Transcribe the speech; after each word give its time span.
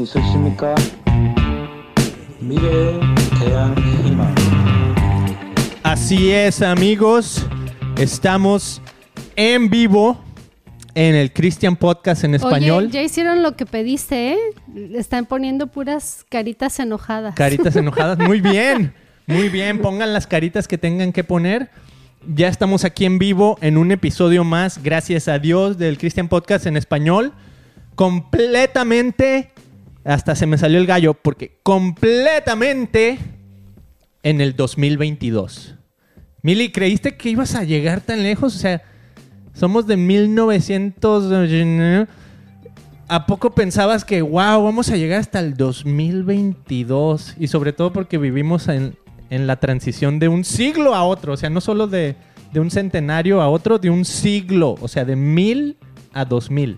분 0.00 0.02
있으십니까? 0.02 0.74
미래에 2.40 2.98
대한 3.38 3.76
희망. 4.06 4.34
Así 5.82 6.30
es, 6.32 6.62
amigos. 6.62 7.46
Estamos 7.98 8.80
en 9.36 9.68
vivo 9.68 10.18
en 10.94 11.14
el 11.14 11.30
Christian 11.30 11.76
Podcast 11.76 12.24
en 12.24 12.34
español. 12.34 12.84
Oye, 12.84 12.92
ya 12.92 13.02
hicieron 13.02 13.42
lo 13.42 13.54
que 13.54 13.66
pediste, 13.66 14.32
¿eh? 14.32 14.38
Están 14.94 15.26
poniendo 15.26 15.66
puras 15.66 16.24
caritas 16.30 16.80
enojadas. 16.80 17.34
Caritas 17.34 17.76
enojadas. 17.76 18.18
Muy 18.18 18.40
bien. 18.40 18.94
Muy 19.26 19.50
bien. 19.50 19.80
Pongan 19.80 20.14
las 20.14 20.26
caritas 20.26 20.66
que 20.68 20.78
tengan 20.78 21.12
que 21.12 21.22
poner. 21.22 21.68
Ya 22.26 22.48
estamos 22.48 22.84
aquí 22.84 23.04
en 23.04 23.18
vivo 23.18 23.58
en 23.60 23.76
un 23.76 23.92
episodio 23.92 24.42
más, 24.42 24.82
gracias 24.82 25.28
a 25.28 25.38
Dios, 25.38 25.76
del 25.76 25.98
Christian 25.98 26.28
Podcast 26.28 26.64
en 26.64 26.78
español. 26.78 27.34
Completamente. 27.94 29.52
hasta 30.03 30.35
se 30.35 30.47
me 30.47 30.57
salió 30.57 30.79
el 30.79 30.87
gallo, 30.87 31.13
porque 31.13 31.59
completamente 31.63 33.19
en 34.23 34.41
el 34.41 34.55
2022. 34.55 35.75
Mili, 36.41 36.71
¿creíste 36.71 37.15
que 37.15 37.29
ibas 37.29 37.55
a 37.55 37.63
llegar 37.63 38.01
tan 38.01 38.23
lejos? 38.23 38.55
O 38.55 38.59
sea, 38.59 38.81
somos 39.53 39.85
de 39.85 39.97
1900. 39.97 42.07
¿A 43.07 43.25
poco 43.25 43.53
pensabas 43.53 44.05
que, 44.05 44.21
wow, 44.21 44.63
vamos 44.63 44.89
a 44.89 44.95
llegar 44.95 45.19
hasta 45.19 45.39
el 45.39 45.55
2022? 45.55 47.35
Y 47.39 47.47
sobre 47.47 47.73
todo 47.73 47.93
porque 47.93 48.17
vivimos 48.17 48.67
en, 48.69 48.95
en 49.29 49.47
la 49.47 49.57
transición 49.57 50.17
de 50.17 50.29
un 50.29 50.43
siglo 50.43 50.95
a 50.95 51.03
otro. 51.03 51.33
O 51.33 51.37
sea, 51.37 51.49
no 51.49 51.61
solo 51.61 51.87
de, 51.87 52.15
de 52.53 52.59
un 52.59 52.71
centenario 52.71 53.41
a 53.41 53.49
otro, 53.49 53.77
de 53.77 53.89
un 53.89 54.05
siglo. 54.05 54.75
O 54.81 54.87
sea, 54.87 55.05
de 55.05 55.15
mil 55.15 55.77
a 56.13 56.25
dos 56.25 56.49
mil. 56.49 56.77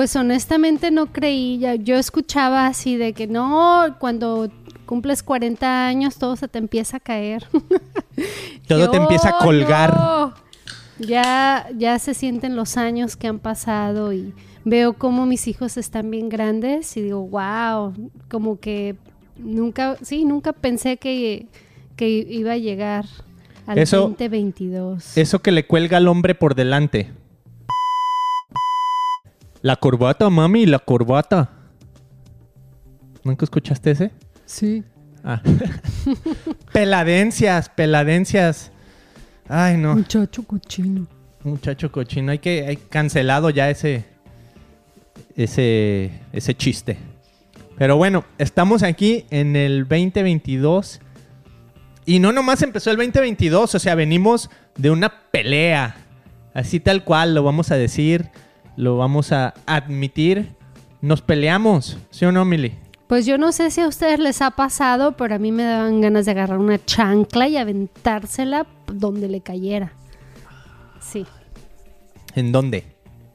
Pues 0.00 0.16
honestamente 0.16 0.90
no 0.90 1.12
creí. 1.12 1.58
Ya- 1.58 1.74
Yo 1.74 1.96
escuchaba 1.96 2.66
así 2.66 2.96
de 2.96 3.12
que 3.12 3.26
no, 3.26 3.96
cuando 3.98 4.48
cumples 4.86 5.22
40 5.22 5.86
años 5.86 6.16
todo 6.16 6.36
se 6.36 6.48
te 6.48 6.56
empieza 6.58 6.96
a 6.96 7.00
caer. 7.00 7.46
Todo 8.66 8.90
te 8.90 8.96
empieza 8.96 9.28
a 9.28 9.38
colgar. 9.44 9.94
no. 9.94 10.32
Ya, 10.98 11.68
ya 11.76 11.98
se 11.98 12.14
sienten 12.14 12.56
los 12.56 12.78
años 12.78 13.14
que 13.16 13.26
han 13.26 13.38
pasado 13.40 14.14
y 14.14 14.32
veo 14.64 14.94
cómo 14.94 15.26
mis 15.26 15.46
hijos 15.48 15.76
están 15.76 16.10
bien 16.10 16.30
grandes 16.30 16.96
y 16.96 17.02
digo, 17.02 17.20
wow, 17.28 17.92
como 18.30 18.58
que 18.58 18.96
nunca, 19.36 19.98
sí, 20.00 20.24
nunca 20.24 20.54
pensé 20.54 20.96
que, 20.96 21.46
que 21.96 22.08
iba 22.08 22.52
a 22.52 22.56
llegar 22.56 23.04
al 23.66 23.76
Eso- 23.76 24.00
2022. 24.08 25.18
Eso 25.18 25.40
que 25.42 25.52
le 25.52 25.66
cuelga 25.66 25.98
al 25.98 26.08
hombre 26.08 26.34
por 26.34 26.54
delante. 26.54 27.10
La 29.62 29.76
corbata, 29.76 30.28
mami, 30.30 30.66
la 30.66 30.78
corbata. 30.78 31.50
¿Nunca 33.24 33.44
escuchaste 33.44 33.90
ese? 33.90 34.10
Sí. 34.46 34.82
Ah. 35.22 35.42
peladencias, 36.72 37.68
peladencias. 37.68 38.72
Ay, 39.48 39.76
no. 39.76 39.94
Muchacho 39.96 40.42
cochino. 40.44 41.06
Muchacho 41.42 41.90
cochino, 41.90 42.32
hay 42.32 42.38
que 42.38 42.66
hay 42.66 42.76
cancelado 42.76 43.48
ya 43.48 43.70
ese 43.70 44.04
ese 45.36 46.10
ese 46.32 46.54
chiste. 46.54 46.98
Pero 47.78 47.96
bueno, 47.96 48.24
estamos 48.36 48.82
aquí 48.82 49.24
en 49.30 49.56
el 49.56 49.88
2022 49.88 51.00
y 52.04 52.18
no 52.18 52.32
nomás 52.32 52.62
empezó 52.62 52.90
el 52.90 52.96
2022, 52.96 53.74
o 53.74 53.78
sea, 53.78 53.94
venimos 53.94 54.50
de 54.76 54.90
una 54.90 55.30
pelea. 55.30 55.96
Así 56.52 56.80
tal 56.80 57.04
cual 57.04 57.34
lo 57.34 57.42
vamos 57.42 57.70
a 57.70 57.76
decir, 57.76 58.30
lo 58.76 58.96
vamos 58.96 59.32
a 59.32 59.54
admitir. 59.66 60.54
Nos 61.02 61.22
peleamos, 61.22 61.96
¿sí 62.10 62.24
o 62.26 62.32
no, 62.32 62.44
Mili? 62.44 62.74
Pues 63.06 63.26
yo 63.26 63.38
no 63.38 63.50
sé 63.52 63.70
si 63.70 63.80
a 63.80 63.88
ustedes 63.88 64.18
les 64.20 64.40
ha 64.42 64.50
pasado, 64.52 65.16
pero 65.16 65.34
a 65.34 65.38
mí 65.38 65.50
me 65.50 65.64
daban 65.64 66.00
ganas 66.00 66.26
de 66.26 66.30
agarrar 66.32 66.58
una 66.58 66.84
chancla 66.84 67.48
y 67.48 67.56
aventársela 67.56 68.66
donde 68.86 69.28
le 69.28 69.40
cayera. 69.40 69.92
Sí, 71.00 71.26
¿En 72.34 72.52
dónde? 72.52 72.84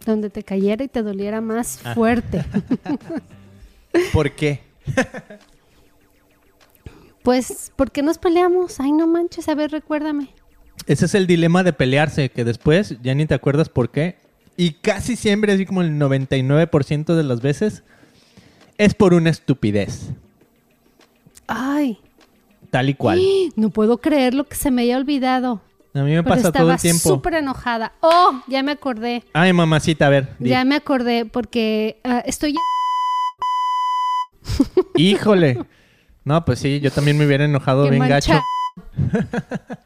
donde 0.06 0.29
te 0.29 0.44
cayera 0.44 0.84
y 0.84 0.88
te 0.88 1.01
doliera 1.01 1.41
más 1.41 1.79
Ah. 1.84 1.95
fuerte. 1.95 2.45
¿Por 4.13 4.31
qué? 4.31 4.62
Pues, 7.24 7.72
¿por 7.75 7.91
qué 7.91 8.03
nos 8.03 8.19
peleamos? 8.19 8.79
Ay, 8.79 8.91
no 8.91 9.07
manches, 9.07 9.50
a 9.50 9.56
ver, 9.56 9.72
recuérdame. 9.72 10.29
Ese 10.85 11.06
es 11.06 11.16
el 11.16 11.25
dilema 11.25 11.63
de 11.63 11.74
pelearse, 11.74 12.29
que 12.29 12.44
después 12.44 12.97
ya 13.01 13.16
ni 13.16 13.25
te 13.25 13.34
acuerdas 13.34 13.68
por 13.69 13.90
qué. 13.90 14.18
Y 14.57 14.71
casi 14.73 15.16
siempre, 15.16 15.51
así 15.53 15.66
como 15.66 15.81
el 15.81 15.91
99% 15.99 17.16
de 17.16 17.23
las 17.23 17.41
veces, 17.41 17.83
es 18.77 18.93
por 18.93 19.13
una 19.13 19.29
estupidez. 19.29 20.09
Ay, 21.47 21.99
Tal 22.71 22.89
y 22.89 22.94
cual. 22.95 23.21
no 23.55 23.69
puedo 23.69 23.97
creer 23.99 24.33
lo 24.33 24.45
que 24.45 24.55
se 24.55 24.71
me 24.71 24.83
haya 24.83 24.97
olvidado. 24.97 25.61
A 25.94 25.99
mí 25.99 26.11
me 26.11 26.23
Pero 26.23 26.35
pasa 26.35 26.41
todo 26.44 26.49
estaba 26.51 26.73
el 26.73 26.79
tiempo. 26.81 27.07
súper 27.09 27.35
enojada. 27.35 27.94
Oh, 28.01 28.41
ya 28.47 28.63
me 28.63 28.73
acordé. 28.73 29.23
Ay, 29.33 29.53
mamacita, 29.53 30.07
a 30.07 30.09
ver. 30.09 30.27
di. 30.39 30.49
Ya 30.49 30.65
me 30.65 30.75
acordé 30.75 31.25
porque 31.25 31.99
ah, 32.03 32.21
estoy 32.25 32.55
Híjole. 34.95 35.59
No, 36.23 36.44
pues 36.45 36.59
sí, 36.59 36.79
yo 36.79 36.91
también 36.91 37.17
me 37.17 37.25
hubiera 37.25 37.45
enojado 37.45 37.85
Qué 37.85 37.91
bien 37.91 38.03
mancha- 38.03 38.33
gacho. 38.33 38.44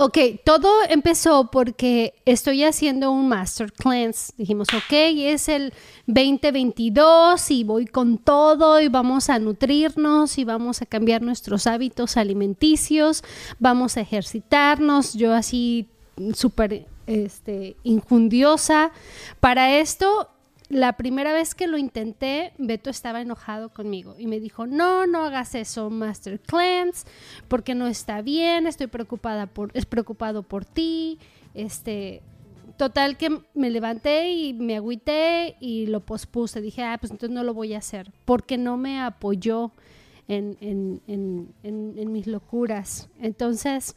Ok, 0.00 0.16
todo 0.44 0.70
empezó 0.88 1.50
porque 1.50 2.14
estoy 2.24 2.62
haciendo 2.62 3.10
un 3.10 3.28
Master 3.28 3.72
Cleanse. 3.72 4.32
Dijimos, 4.36 4.68
ok, 4.72 4.92
es 4.92 5.48
el 5.48 5.72
2022 6.06 7.50
y 7.50 7.64
voy 7.64 7.84
con 7.84 8.16
todo 8.16 8.80
y 8.80 8.86
vamos 8.86 9.28
a 9.28 9.40
nutrirnos 9.40 10.38
y 10.38 10.44
vamos 10.44 10.82
a 10.82 10.86
cambiar 10.86 11.22
nuestros 11.22 11.66
hábitos 11.66 12.16
alimenticios, 12.16 13.24
vamos 13.58 13.96
a 13.96 14.02
ejercitarnos. 14.02 15.14
Yo 15.14 15.34
así 15.34 15.88
súper 16.32 16.86
este, 17.08 17.74
injundiosa. 17.82 18.92
Para 19.40 19.80
esto, 19.80 20.30
la 20.68 20.96
primera 20.96 21.32
vez 21.32 21.54
que 21.54 21.66
lo 21.66 21.78
intenté, 21.78 22.52
Beto 22.58 22.90
estaba 22.90 23.20
enojado 23.20 23.70
conmigo 23.72 24.16
y 24.18 24.26
me 24.26 24.38
dijo, 24.40 24.66
no, 24.66 25.06
no 25.06 25.24
hagas 25.24 25.54
eso, 25.54 25.88
Master 25.90 26.38
Cleanse, 26.40 27.06
porque 27.48 27.74
no 27.74 27.86
está 27.86 28.20
bien, 28.22 28.66
estoy 28.66 28.86
preocupada 28.88 29.46
por, 29.46 29.70
es 29.74 29.86
preocupado 29.86 30.42
por 30.42 30.64
ti, 30.64 31.18
este... 31.54 32.22
Total 32.76 33.16
que 33.16 33.40
me 33.54 33.70
levanté 33.70 34.30
y 34.32 34.52
me 34.54 34.76
agüité 34.76 35.56
y 35.58 35.86
lo 35.86 35.98
pospuse. 35.98 36.60
Dije, 36.60 36.84
ah, 36.84 36.96
pues 37.00 37.10
entonces 37.10 37.34
no 37.34 37.42
lo 37.42 37.52
voy 37.52 37.74
a 37.74 37.78
hacer. 37.78 38.12
Porque 38.24 38.56
no 38.56 38.76
me 38.76 39.00
apoyó 39.00 39.72
en, 40.28 40.56
en- 40.60 41.02
en- 41.08 41.52
en- 41.64 42.12
mis 42.12 42.28
locuras. 42.28 43.08
Entonces, 43.20 43.96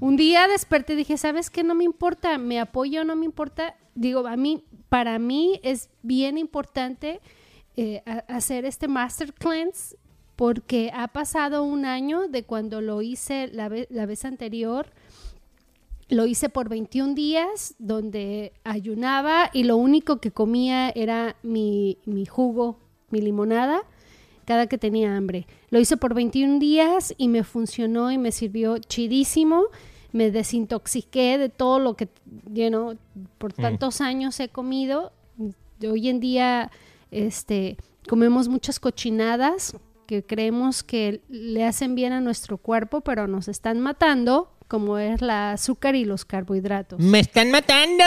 un 0.00 0.16
día 0.16 0.48
desperté 0.48 0.94
y 0.94 0.96
dije, 0.96 1.16
¿sabes 1.16 1.48
qué? 1.48 1.62
No 1.62 1.76
me 1.76 1.84
importa, 1.84 2.38
me 2.38 2.58
apoyo 2.58 3.04
no 3.04 3.14
me 3.14 3.24
importa. 3.24 3.76
Digo, 3.94 4.26
a 4.26 4.36
mí, 4.36 4.64
para 4.92 5.18
mí 5.18 5.58
es 5.62 5.88
bien 6.02 6.36
importante 6.36 7.22
eh, 7.78 8.02
hacer 8.28 8.66
este 8.66 8.88
Master 8.88 9.32
Cleanse 9.32 9.96
porque 10.36 10.90
ha 10.92 11.08
pasado 11.08 11.64
un 11.64 11.86
año 11.86 12.28
de 12.28 12.42
cuando 12.42 12.82
lo 12.82 13.00
hice 13.00 13.48
la, 13.54 13.70
la 13.88 14.04
vez 14.04 14.26
anterior. 14.26 14.92
Lo 16.10 16.26
hice 16.26 16.50
por 16.50 16.68
21 16.68 17.14
días 17.14 17.74
donde 17.78 18.52
ayunaba 18.64 19.48
y 19.54 19.64
lo 19.64 19.78
único 19.78 20.20
que 20.20 20.30
comía 20.30 20.90
era 20.90 21.36
mi, 21.42 21.96
mi 22.04 22.26
jugo, 22.26 22.78
mi 23.08 23.22
limonada, 23.22 23.84
cada 24.44 24.66
que 24.66 24.76
tenía 24.76 25.16
hambre. 25.16 25.46
Lo 25.70 25.80
hice 25.80 25.96
por 25.96 26.12
21 26.12 26.58
días 26.58 27.14
y 27.16 27.28
me 27.28 27.44
funcionó 27.44 28.12
y 28.12 28.18
me 28.18 28.30
sirvió 28.30 28.76
chidísimo. 28.76 29.68
Me 30.12 30.30
desintoxiqué 30.30 31.38
de 31.38 31.48
todo 31.48 31.78
lo 31.78 31.94
que, 31.96 32.08
you 32.52 32.68
know, 32.68 32.96
por 33.38 33.52
tantos 33.52 34.00
años 34.00 34.38
he 34.40 34.48
comido. 34.48 35.12
Hoy 35.82 36.08
en 36.08 36.20
día, 36.20 36.70
este, 37.10 37.76
comemos 38.08 38.48
muchas 38.48 38.78
cochinadas 38.78 39.74
que 40.06 40.22
creemos 40.24 40.82
que 40.82 41.22
le 41.28 41.64
hacen 41.64 41.94
bien 41.94 42.12
a 42.12 42.20
nuestro 42.20 42.58
cuerpo, 42.58 43.00
pero 43.00 43.26
nos 43.26 43.48
están 43.48 43.80
matando, 43.80 44.52
como 44.68 44.98
es 44.98 45.22
la 45.22 45.52
azúcar 45.52 45.94
y 45.94 46.04
los 46.04 46.24
carbohidratos. 46.24 47.00
¡Me 47.00 47.20
están 47.20 47.50
matando! 47.50 48.04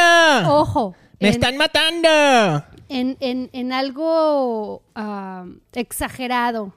Ojo, 0.53 0.95
¡Me 1.19 1.29
en- 1.29 1.33
están 1.33 1.57
matando! 1.57 2.63
en, 2.87 3.17
en- 3.19 3.49
en 3.51 3.73
algo 3.73 4.83
ah, 4.93 5.45
exagerado. 5.73 6.73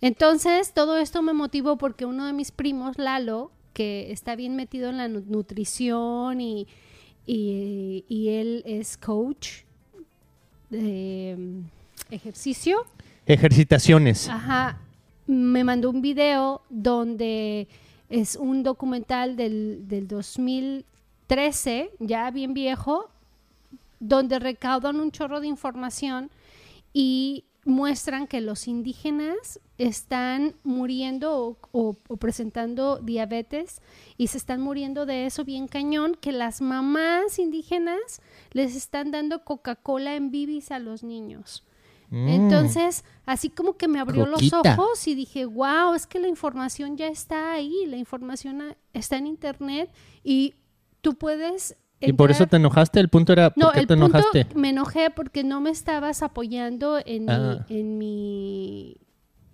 Entonces, 0.00 0.72
todo 0.74 0.96
esto 0.98 1.22
me 1.22 1.32
motivó 1.32 1.76
porque 1.78 2.04
uno 2.06 2.26
de 2.26 2.32
mis 2.32 2.50
primos, 2.52 2.98
Lalo, 2.98 3.50
que 3.74 4.10
está 4.10 4.34
bien 4.36 4.56
metido 4.56 4.88
en 4.88 4.96
la 4.96 5.08
nu- 5.08 5.24
nutrición 5.28 6.40
y, 6.40 6.66
y- 7.26 8.04
y 8.08 8.28
él 8.30 8.62
es 8.64 8.96
coach 8.96 9.64
de 10.70 11.36
mm, 11.38 12.14
ejercicio, 12.14 12.86
Ejercitaciones. 13.26 14.28
Ajá. 14.28 14.78
Me 15.26 15.64
mandó 15.64 15.88
un 15.88 16.02
video 16.02 16.60
donde 16.68 17.68
es 18.10 18.36
un 18.36 18.62
documental 18.62 19.34
del, 19.36 19.88
del 19.88 20.06
2013, 20.06 21.90
ya 22.00 22.30
bien 22.30 22.52
viejo, 22.52 23.08
donde 23.98 24.38
recaudan 24.38 25.00
un 25.00 25.10
chorro 25.10 25.40
de 25.40 25.46
información 25.46 26.30
y 26.92 27.44
muestran 27.64 28.26
que 28.26 28.40
los 28.40 28.68
indígenas 28.68 29.60
están 29.78 30.54
muriendo 30.64 31.36
o, 31.38 31.56
o- 31.72 31.96
o 32.08 32.16
presentando 32.16 32.98
diabetes 32.98 33.80
y 34.16 34.26
se 34.28 34.38
están 34.38 34.60
muriendo 34.60 35.06
de 35.06 35.26
eso 35.26 35.44
bien 35.44 35.66
cañón, 35.68 36.14
que 36.20 36.32
las 36.32 36.60
mamás 36.60 37.38
indígenas 37.38 38.20
les 38.52 38.76
están 38.76 39.10
dando 39.10 39.44
Coca-Cola 39.44 40.14
en 40.16 40.30
bibis 40.30 40.70
a 40.70 40.78
los 40.78 41.02
niños. 41.02 41.64
Mm. 42.10 42.28
Entonces, 42.28 43.04
así 43.26 43.48
como 43.48 43.76
que 43.76 43.88
me 43.88 43.98
abrió 43.98 44.30
Coquita. 44.30 44.60
los 44.64 44.78
ojos 44.78 45.08
y 45.08 45.14
dije, 45.14 45.46
wow, 45.46 45.94
es 45.94 46.06
que 46.06 46.18
la 46.20 46.28
información 46.28 46.96
ya 46.96 47.08
está 47.08 47.52
ahí, 47.52 47.86
la 47.86 47.96
información 47.96 48.76
está 48.92 49.16
en 49.16 49.26
internet 49.26 49.90
y 50.22 50.54
tú 51.00 51.14
puedes... 51.14 51.76
¿Y 52.06 52.12
por 52.12 52.30
eso 52.30 52.46
te 52.46 52.56
enojaste? 52.56 53.00
El 53.00 53.08
punto 53.08 53.32
era, 53.32 53.50
¿por 53.50 53.64
no, 53.64 53.72
qué 53.72 53.80
el 53.80 53.86
te 53.86 53.96
punto 53.96 54.06
enojaste? 54.18 54.46
me 54.54 54.70
enojé 54.70 55.10
porque 55.10 55.44
no 55.44 55.60
me 55.60 55.70
estabas 55.70 56.22
apoyando 56.22 56.98
en, 57.04 57.28
Ah. 57.30 57.64
mi, 57.68 57.76
en 57.78 57.98
mi 57.98 58.96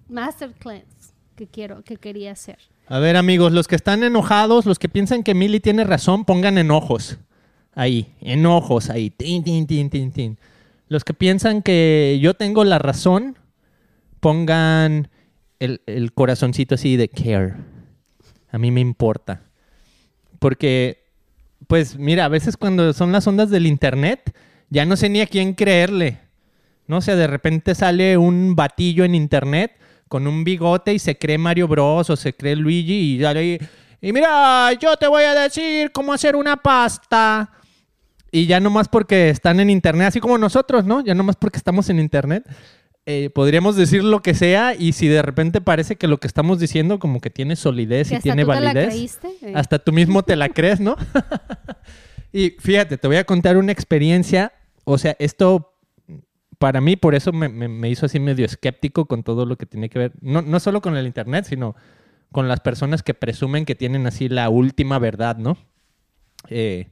masterclass 0.09 0.83
que 1.37 1.47
quiero, 1.47 1.83
que 1.83 1.97
quería 1.97 2.33
hacer. 2.33 2.59
A 2.89 2.99
ver, 2.99 3.17
amigos, 3.17 3.53
los 3.53 3.69
que 3.69 3.77
están 3.77 4.03
enojados, 4.03 4.67
los 4.67 4.79
que 4.79 4.89
piensan 4.89 5.23
que 5.23 5.35
Mili 5.35 5.61
tiene 5.61 5.85
razón, 5.85 6.25
pongan 6.25 6.59
enojos. 6.59 7.19
Ahí, 7.75 8.13
enojos, 8.21 8.91
ahí. 8.91 9.11
Tin, 9.11 9.45
tin, 9.45 9.67
tin, 9.67 9.89
tin, 9.91 10.11
tin. 10.11 10.39
Los 10.89 11.05
que 11.05 11.15
piensan 11.15 11.63
que 11.63 12.19
yo 12.21 12.35
tengo 12.35 12.65
la 12.65 12.79
razón, 12.81 13.39
pongan 14.19 15.09
el, 15.61 15.83
el 15.87 16.13
corazoncito 16.13 16.75
así 16.75 16.97
de 16.97 17.09
care. 17.09 17.55
A 18.51 18.59
mí 18.59 18.71
me 18.73 18.81
importa. 18.81 19.43
Porque, 20.41 21.00
pues 21.71 21.97
mira, 21.97 22.25
a 22.25 22.29
veces 22.29 22.57
cuando 22.57 22.93
son 22.93 23.13
las 23.13 23.29
ondas 23.29 23.49
del 23.49 23.65
internet, 23.65 24.35
ya 24.71 24.85
no 24.85 24.97
sé 24.97 25.09
ni 25.09 25.21
a 25.21 25.27
quién 25.29 25.55
creerle. 25.55 26.19
No 26.89 26.97
o 26.97 27.01
sea, 27.01 27.15
de 27.15 27.29
repente 27.29 27.77
sale 27.77 28.19
un 28.19 28.57
batillo 28.57 29.05
en 29.05 29.15
internet 29.15 29.79
con 30.09 30.27
un 30.27 30.43
bigote 30.43 30.93
y 30.93 30.99
se 30.99 31.17
cree 31.17 31.39
Mario 31.39 31.69
Bros 31.69 32.11
o 32.11 32.17
se 32.17 32.35
cree 32.35 32.57
Luigi 32.57 33.15
y 33.15 33.23
sale 33.23 33.39
ahí, 33.39 33.59
y 34.01 34.13
mira, 34.13 34.73
yo 34.81 34.97
te 34.97 35.07
voy 35.07 35.23
a 35.23 35.33
decir 35.33 35.93
cómo 35.93 36.13
hacer 36.13 36.35
una 36.35 36.57
pasta. 36.57 37.53
Y 38.33 38.47
ya 38.47 38.59
nomás 38.59 38.89
porque 38.89 39.31
están 39.31 39.61
en 39.61 39.71
internet, 39.71 40.09
así 40.09 40.19
como 40.19 40.39
nosotros, 40.39 40.85
¿no? 40.85 41.05
Ya 41.05 41.15
nomás 41.15 41.37
porque 41.37 41.59
estamos 41.59 41.89
en 41.89 42.01
internet, 42.01 42.49
eh, 43.13 43.31
podríamos 43.31 43.77
decir 43.77 44.05
lo 44.05 44.21
que 44.23 44.35
sea 44.35 44.75
y 44.75 44.93
si 44.93 45.09
de 45.09 45.23
repente 45.23 45.61
parece 45.61 45.97
que 45.97 46.07
lo 46.07 46.19
que 46.19 46.27
estamos 46.27 46.59
diciendo 46.61 46.99
como 46.99 47.21
que 47.21 47.31
tiene 47.31 47.57
solidez 47.57 48.09
Que 48.09 48.15
y 48.15 48.17
hasta 48.19 48.23
tiene 48.23 48.45
tú 48.45 48.51
te 48.51 48.61
la 48.61 48.67
validez, 48.73 48.87
creíste. 48.89 49.29
eh. 49.43 49.53
hasta 49.55 49.79
tú 49.79 49.93
mismo 49.93 50.23
te 50.23 50.37
la 50.37 50.49
crees, 50.49 50.81
¿no? 50.81 50.97
y 52.33 52.51
fíjate, 52.59 52.99
te 52.99 53.07
voy 53.09 53.17
a 53.17 53.25
contar 53.25 53.57
una 53.57 53.73
experiencia, 53.73 54.53
o 54.85 54.99
sea, 54.99 55.17
esto 55.19 55.67
para 56.59 56.81
mí, 56.81 56.97
por 56.97 57.15
eso 57.15 57.33
me, 57.33 57.49
me- 57.49 57.69
me 57.69 57.89
hizo 57.89 58.07
así 58.07 58.21
medio 58.21 58.45
escéptico 58.47 59.07
con 59.07 59.23
todo 59.23 59.47
lo 59.47 59.57
que 59.57 59.67
tiene 59.67 59.89
que 59.89 59.99
ver, 59.99 60.13
no, 60.21 60.43
no 60.43 60.61
solo 60.61 60.81
con 60.81 60.97
el 60.97 61.07
Internet, 61.07 61.47
sino 61.49 61.75
con 62.33 62.47
las 62.49 62.61
personas 62.61 63.03
que 63.03 63.15
presumen 63.15 63.65
que 63.65 63.75
tienen 63.75 64.07
así 64.07 64.29
la 64.29 64.49
última 64.51 64.99
verdad, 64.99 65.37
¿no? 65.39 65.57
Eh, 66.49 66.89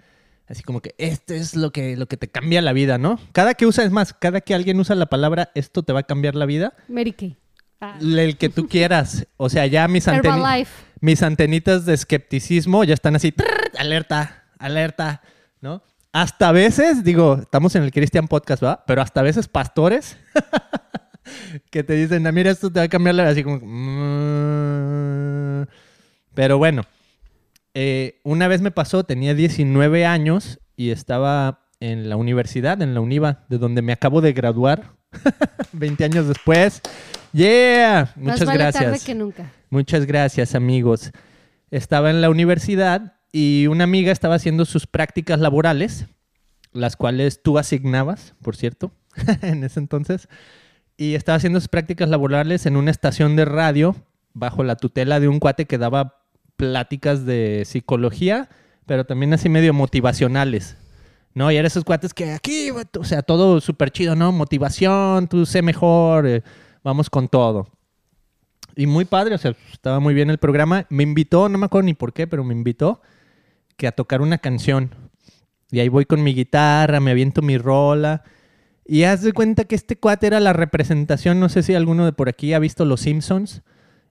así 0.49 0.63
como 0.63 0.81
que 0.81 0.95
esto 0.99 1.35
es 1.35 1.55
lo 1.55 1.71
que, 1.73 1.97
lo 1.97 2.07
que 2.07 2.17
te 2.17 2.29
cambia 2.29 2.63
la 2.63 2.73
vida, 2.73 2.99
¿no? 2.99 3.21
Cada 3.33 3.55
que 3.55 3.67
usa, 3.67 3.85
es 3.85 3.91
más, 3.91 4.13
cada 4.13 4.41
que 4.41 4.55
alguien 4.55 4.79
usa 4.81 4.95
la 4.97 5.07
palabra 5.07 5.51
esto 5.55 5.83
te 5.83 5.93
va 5.93 6.01
a 6.01 6.05
cambiar 6.05 6.35
la 6.35 6.47
vida, 6.47 6.73
Mary 6.89 7.13
Kay. 7.13 7.37
Ah, 7.81 7.97
el 8.01 8.37
que 8.39 8.49
tú 8.49 8.67
quieras. 8.67 9.27
O 9.37 9.49
sea, 9.49 9.65
ya 9.67 9.87
mis, 9.87 10.09
anteni- 10.09 10.67
mis 11.01 11.23
antenitas 11.23 11.87
de 11.87 11.95
escepticismo 11.95 12.83
ya 12.83 12.95
están 12.95 13.15
así, 13.15 13.31
trrr, 13.31 13.71
alerta, 13.79 14.45
alerta, 14.59 15.23
¿no? 15.61 15.83
Hasta 16.13 16.49
a 16.49 16.53
veces, 16.53 17.05
digo, 17.05 17.39
estamos 17.43 17.77
en 17.77 17.85
el 17.85 17.93
Christian 17.93 18.27
Podcast, 18.27 18.63
¿verdad? 18.63 18.81
Pero 18.87 19.03
hasta 19.03 19.21
a 19.21 19.23
veces 19.23 19.47
pastores 19.47 20.17
que 21.71 21.85
te 21.85 21.93
dicen, 21.93 22.27
ah, 22.27 22.33
mira, 22.33 22.51
esto 22.51 22.73
te 22.73 22.81
va 22.81 22.87
a 22.87 22.89
cambiar 22.89 23.15
la 23.15 23.23
vida, 23.25 23.33
así 23.33 23.45
como... 23.45 23.61
"Mm". 23.63 25.67
Pero 26.35 26.59
bueno, 26.59 26.83
eh, 27.81 28.21
una 28.25 28.49
vez 28.49 28.61
me 28.61 28.73
pasó, 28.73 29.05
tenía 29.05 29.35
19 29.35 30.05
años 30.05 30.59
y 30.75 30.91
estaba 30.91 31.69
en 31.79 32.09
la 32.09 32.17
universidad, 32.17 32.83
en 32.83 32.93
la 32.93 33.01
UNIVA, 33.01 33.47
de 33.49 33.59
donde 33.59 33.83
me 33.83 33.93
acabo 33.93 34.21
de 34.21 34.33
graduar 34.33 34.95
20 35.75 36.05
años 36.05 36.27
después. 36.27 36.83
¡Yeah! 37.33 38.13
Más 38.17 38.33
Muchas 38.33 38.47
vale 38.47 38.59
gracias. 38.59 38.85
tarde 38.85 38.99
que 39.07 39.15
nunca. 39.15 39.53
Muchas 39.71 40.07
gracias, 40.07 40.57
amigos. 40.57 41.13
Estaba 41.71 42.11
en 42.11 42.21
la 42.21 42.31
universidad 42.31 43.15
y 43.31 43.69
una 43.69 43.85
amiga 43.85 44.11
estaba 44.11 44.35
haciendo 44.35 44.65
sus 44.65 44.89
prácticas 44.89 45.39
laborales, 45.39 46.07
las 46.73 46.97
cuales 46.97 47.45
tú 47.45 47.59
asignabas, 47.59 48.35
por 48.43 48.57
cierto, 48.57 48.91
en 49.43 49.63
ese 49.63 49.79
entonces. 49.79 50.29
Y 50.97 51.15
estaba 51.15 51.37
haciendo 51.37 51.61
sus 51.61 51.69
prácticas 51.69 52.09
laborales 52.09 52.67
en 52.67 52.75
una 52.75 52.91
estación 52.91 53.37
de 53.37 53.45
radio 53.45 53.95
bajo 54.35 54.65
la 54.65 54.75
tutela 54.75 55.21
de 55.21 55.29
un 55.29 55.39
cuate 55.39 55.67
que 55.67 55.79
daba 55.79 56.18
pláticas 56.59 57.25
de 57.25 57.63
psicología, 57.65 58.51
pero 58.85 59.07
también 59.07 59.33
así 59.33 59.49
medio 59.49 59.73
motivacionales. 59.73 60.77
¿No? 61.35 61.53
Y 61.53 61.57
eran 61.57 61.67
esos 61.67 61.85
cuates 61.85 62.13
que 62.13 62.33
aquí, 62.33 62.71
o 62.71 63.05
sea, 63.05 63.23
todo 63.23 63.61
súper 63.61 63.91
chido, 63.91 64.17
¿no? 64.17 64.33
Motivación, 64.33 65.29
tú 65.29 65.47
sé 65.47 65.63
mejor, 65.63 66.27
eh, 66.27 66.43
vamos 66.83 67.09
con 67.09 67.29
todo. 67.29 67.69
Y 68.75 68.87
muy 68.87 69.05
padre, 69.05 69.37
o 69.37 69.39
sea, 69.39 69.55
estaba 69.73 70.01
muy 70.01 70.15
bien 70.15 70.31
el 70.31 70.39
programa. 70.39 70.87
Me 70.89 71.05
invitó, 71.05 71.49
no 71.49 71.57
me 71.57 71.67
acuerdo 71.67 71.87
ni 71.87 71.95
por 71.95 72.13
qué, 72.13 72.27
pero 72.27 72.43
me 72.43 72.55
invitó 72.55 73.01
que 73.77 73.87
a 73.87 73.93
tocar 73.93 74.21
una 74.21 74.39
canción. 74.39 74.95
Y 75.71 75.79
ahí 75.79 75.89
voy 75.89 76.07
con 76.07 76.25
mi 76.25 76.35
guitarra, 76.35 76.99
me 76.99 77.13
aviento 77.13 77.41
mi 77.41 77.57
rola. 77.57 78.25
Y 78.85 79.05
haz 79.05 79.23
de 79.23 79.33
cuenta 79.33 79.65
que 79.65 79.77
este 79.77 79.97
cuate 79.97 80.27
era 80.27 80.41
la 80.41 80.55
representación, 80.55 81.39
no 81.39 81.49
sé 81.49 81.63
si 81.63 81.75
alguno 81.75 82.05
de 82.05 82.13
por 82.13 82.29
aquí 82.29 82.53
ha 82.55 82.59
visto 82.59 82.85
Los 82.85 83.03
Simpsons 83.03 83.63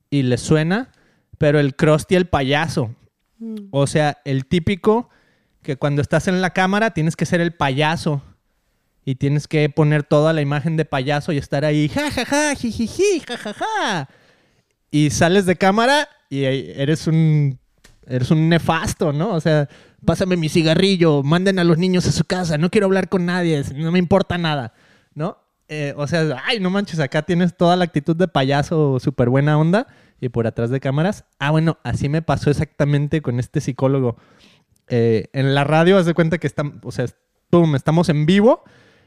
y 0.09 0.21
le 0.21 0.37
suena, 0.37 0.91
pero 1.37 1.59
el 1.59 1.75
Krusty 1.75 2.15
el 2.15 2.27
payaso. 2.27 2.93
Mm. 3.39 3.67
O 3.71 3.87
sea, 3.87 4.17
el 4.25 4.45
típico 4.45 5.09
que 5.61 5.77
cuando 5.77 6.01
estás 6.01 6.27
en 6.27 6.41
la 6.41 6.51
cámara 6.51 6.91
tienes 6.91 7.15
que 7.15 7.25
ser 7.25 7.41
el 7.41 7.53
payaso. 7.53 8.21
Y 9.03 9.15
tienes 9.15 9.47
que 9.47 9.69
poner 9.69 10.03
toda 10.03 10.33
la 10.33 10.41
imagen 10.41 10.75
de 10.75 10.83
payaso 10.83 11.31
y 11.31 11.37
estar 11.37 11.63
ahí, 11.63 11.87
ja, 11.87 12.11
ja, 12.11 12.25
ja, 12.25 12.55
jijiji, 12.55 13.21
ja, 13.25 13.37
ja, 13.37 13.53
ja. 13.53 14.09
Y 14.91 15.11
sales 15.11 15.45
de 15.45 15.55
cámara 15.55 16.09
y 16.29 16.43
eres 16.43 17.07
un, 17.07 17.57
eres 18.05 18.31
un 18.31 18.49
nefasto, 18.49 19.13
¿no? 19.13 19.29
O 19.29 19.39
sea, 19.39 19.69
pásame 20.05 20.35
mi 20.35 20.49
cigarrillo, 20.49 21.23
manden 21.23 21.59
a 21.59 21.63
los 21.63 21.77
niños 21.77 22.05
a 22.05 22.11
su 22.11 22.25
casa, 22.25 22.57
no 22.57 22.69
quiero 22.69 22.87
hablar 22.87 23.09
con 23.09 23.25
nadie, 23.25 23.63
no 23.75 23.91
me 23.91 23.99
importa 23.99 24.37
nada, 24.37 24.73
¿no? 25.13 25.37
Eh, 25.69 25.93
o 25.97 26.07
sea, 26.07 26.43
ay, 26.45 26.59
no 26.59 26.69
manches, 26.69 26.99
acá 26.99 27.21
tienes 27.21 27.55
toda 27.55 27.75
la 27.75 27.85
actitud 27.85 28.15
de 28.15 28.27
payaso, 28.27 28.99
súper 28.99 29.29
buena 29.29 29.57
onda, 29.57 29.87
y 30.19 30.29
por 30.29 30.47
atrás 30.47 30.69
de 30.69 30.79
cámaras. 30.79 31.25
Ah, 31.39 31.51
bueno, 31.51 31.77
así 31.83 32.09
me 32.09 32.21
pasó 32.21 32.49
exactamente 32.49 33.21
con 33.21 33.39
este 33.39 33.61
psicólogo. 33.61 34.17
Eh, 34.87 35.29
en 35.33 35.53
la 35.53 35.63
radio, 35.63 35.97
haz 35.97 36.05
de 36.05 36.13
cuenta 36.13 36.37
que 36.37 36.47
estamos, 36.47 36.75
o 36.83 36.91
sea, 36.91 37.05
pum, 37.49 37.75
estamos 37.75 38.09
en 38.09 38.25
vivo 38.25 38.63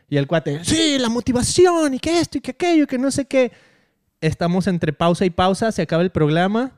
y 0.09 0.17
el 0.17 0.27
cuate, 0.27 0.65
sí, 0.65 0.99
la 0.99 1.09
motivación 1.09 1.95
y 1.95 1.99
que 1.99 2.21
esto 2.21 2.39
y 2.39 2.41
que 2.41 2.51
aquello, 2.51 2.87
que 2.87 2.99
no 2.99 3.11
sé 3.11 3.27
qué. 3.27 3.53
Estamos 4.21 4.67
entre 4.67 4.93
pausa 4.93 5.25
y 5.25 5.31
pausa, 5.31 5.73
se 5.73 5.83
acaba 5.83 6.03
el 6.03 6.11
programa 6.11 6.73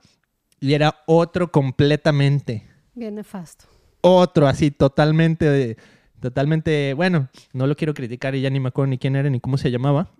y 0.60 0.74
era 0.74 1.02
otro 1.06 1.50
completamente. 1.50 2.68
Bien 2.94 3.14
nefasto. 3.14 3.64
Otro, 4.02 4.46
así, 4.46 4.70
totalmente, 4.70 5.76
totalmente, 6.20 6.94
bueno, 6.94 7.28
no 7.52 7.66
lo 7.66 7.76
quiero 7.76 7.94
criticar 7.94 8.34
y 8.34 8.42
ya 8.42 8.50
ni 8.50 8.60
me 8.60 8.68
acuerdo 8.68 8.90
ni 8.90 8.98
quién 8.98 9.16
era 9.16 9.30
ni 9.30 9.40
cómo 9.40 9.58
se 9.58 9.70
llamaba, 9.70 10.10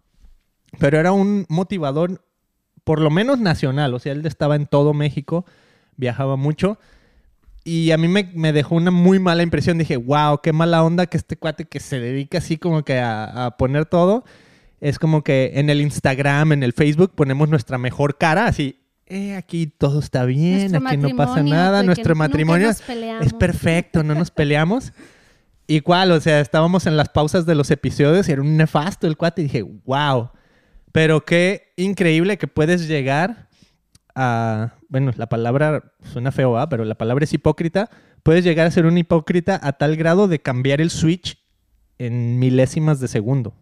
pero 0.78 0.98
era 0.98 1.12
un 1.12 1.46
motivador, 1.48 2.24
por 2.84 3.00
lo 3.00 3.10
menos 3.10 3.38
nacional, 3.38 3.94
o 3.94 3.98
sea, 3.98 4.12
él 4.12 4.24
estaba 4.26 4.56
en 4.56 4.66
todo 4.66 4.94
México, 4.94 5.44
viajaba 5.96 6.36
mucho 6.36 6.78
y 7.64 7.92
a 7.92 7.96
mí 7.96 8.08
me, 8.08 8.30
me 8.34 8.52
dejó 8.52 8.74
una 8.74 8.90
muy 8.90 9.18
mala 9.18 9.42
impresión. 9.42 9.78
Dije, 9.78 9.96
wow, 9.96 10.40
qué 10.42 10.52
mala 10.52 10.82
onda 10.82 11.06
que 11.06 11.16
este 11.16 11.36
cuate 11.36 11.64
que 11.64 11.78
se 11.78 12.00
dedica 12.00 12.38
así 12.38 12.58
como 12.58 12.84
que 12.84 12.98
a, 12.98 13.46
a 13.46 13.56
poner 13.56 13.86
todo. 13.86 14.24
Es 14.80 14.98
como 14.98 15.22
que 15.22 15.52
en 15.54 15.70
el 15.70 15.80
Instagram, 15.80 16.52
en 16.52 16.62
el 16.64 16.72
Facebook 16.72 17.12
ponemos 17.14 17.48
nuestra 17.48 17.78
mejor 17.78 18.18
cara, 18.18 18.46
así, 18.46 18.80
eh, 19.06 19.36
aquí 19.36 19.68
todo 19.68 20.00
está 20.00 20.24
bien, 20.24 20.72
Nuestro 20.72 20.88
aquí 20.88 20.96
no 20.96 21.16
pasa 21.16 21.42
nada, 21.42 21.84
nuestro 21.84 22.16
matrimonio 22.16 22.68
nos 22.68 22.80
es 22.88 23.32
perfecto, 23.32 24.02
no 24.02 24.14
nos 24.14 24.32
peleamos. 24.32 24.92
Igual, 25.68 26.10
o 26.10 26.20
sea, 26.20 26.40
estábamos 26.40 26.86
en 26.86 26.96
las 26.96 27.10
pausas 27.10 27.46
de 27.46 27.54
los 27.54 27.70
episodios 27.70 28.28
y 28.28 28.32
era 28.32 28.42
un 28.42 28.56
nefasto 28.56 29.06
el 29.06 29.16
cuate 29.16 29.42
y 29.42 29.44
dije, 29.44 29.62
wow, 29.62 30.30
pero 30.92 31.24
qué 31.24 31.72
increíble 31.76 32.38
que 32.38 32.46
puedes 32.46 32.86
llegar 32.86 33.48
a, 34.14 34.74
bueno, 34.88 35.12
la 35.16 35.28
palabra 35.28 35.94
suena 36.12 36.32
feo, 36.32 36.58
¿ah? 36.58 36.68
pero 36.68 36.84
la 36.84 36.96
palabra 36.96 37.24
es 37.24 37.32
hipócrita, 37.32 37.90
puedes 38.22 38.44
llegar 38.44 38.66
a 38.66 38.70
ser 38.70 38.86
un 38.86 38.98
hipócrita 38.98 39.58
a 39.62 39.72
tal 39.72 39.96
grado 39.96 40.28
de 40.28 40.40
cambiar 40.40 40.80
el 40.80 40.90
switch 40.90 41.38
en 41.98 42.38
milésimas 42.38 43.00
de 43.00 43.08
segundo, 43.08 43.54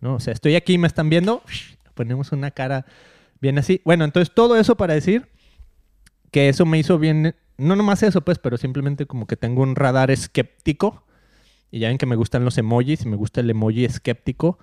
¿no? 0.00 0.16
O 0.16 0.20
sea, 0.20 0.32
estoy 0.32 0.56
aquí, 0.56 0.78
me 0.78 0.86
están 0.86 1.08
viendo, 1.10 1.42
ponemos 1.94 2.32
una 2.32 2.50
cara 2.50 2.86
bien 3.40 3.58
así. 3.58 3.80
Bueno, 3.84 4.04
entonces 4.04 4.34
todo 4.34 4.56
eso 4.56 4.76
para 4.76 4.94
decir 4.94 5.28
que 6.30 6.48
eso 6.48 6.66
me 6.66 6.78
hizo 6.78 6.98
bien, 6.98 7.36
no 7.56 7.76
nomás 7.76 8.02
eso 8.02 8.22
pues, 8.22 8.38
pero 8.38 8.56
simplemente 8.56 9.06
como 9.06 9.26
que 9.26 9.36
tengo 9.36 9.62
un 9.62 9.76
radar 9.76 10.10
escéptico 10.10 11.04
y 11.70 11.80
ya 11.80 11.88
ven 11.88 11.98
que 11.98 12.06
me 12.06 12.16
gustan 12.16 12.44
los 12.44 12.58
emojis 12.58 13.02
y 13.02 13.08
me 13.08 13.16
gusta 13.16 13.40
el 13.40 13.50
emoji 13.50 13.84
escéptico. 13.84 14.58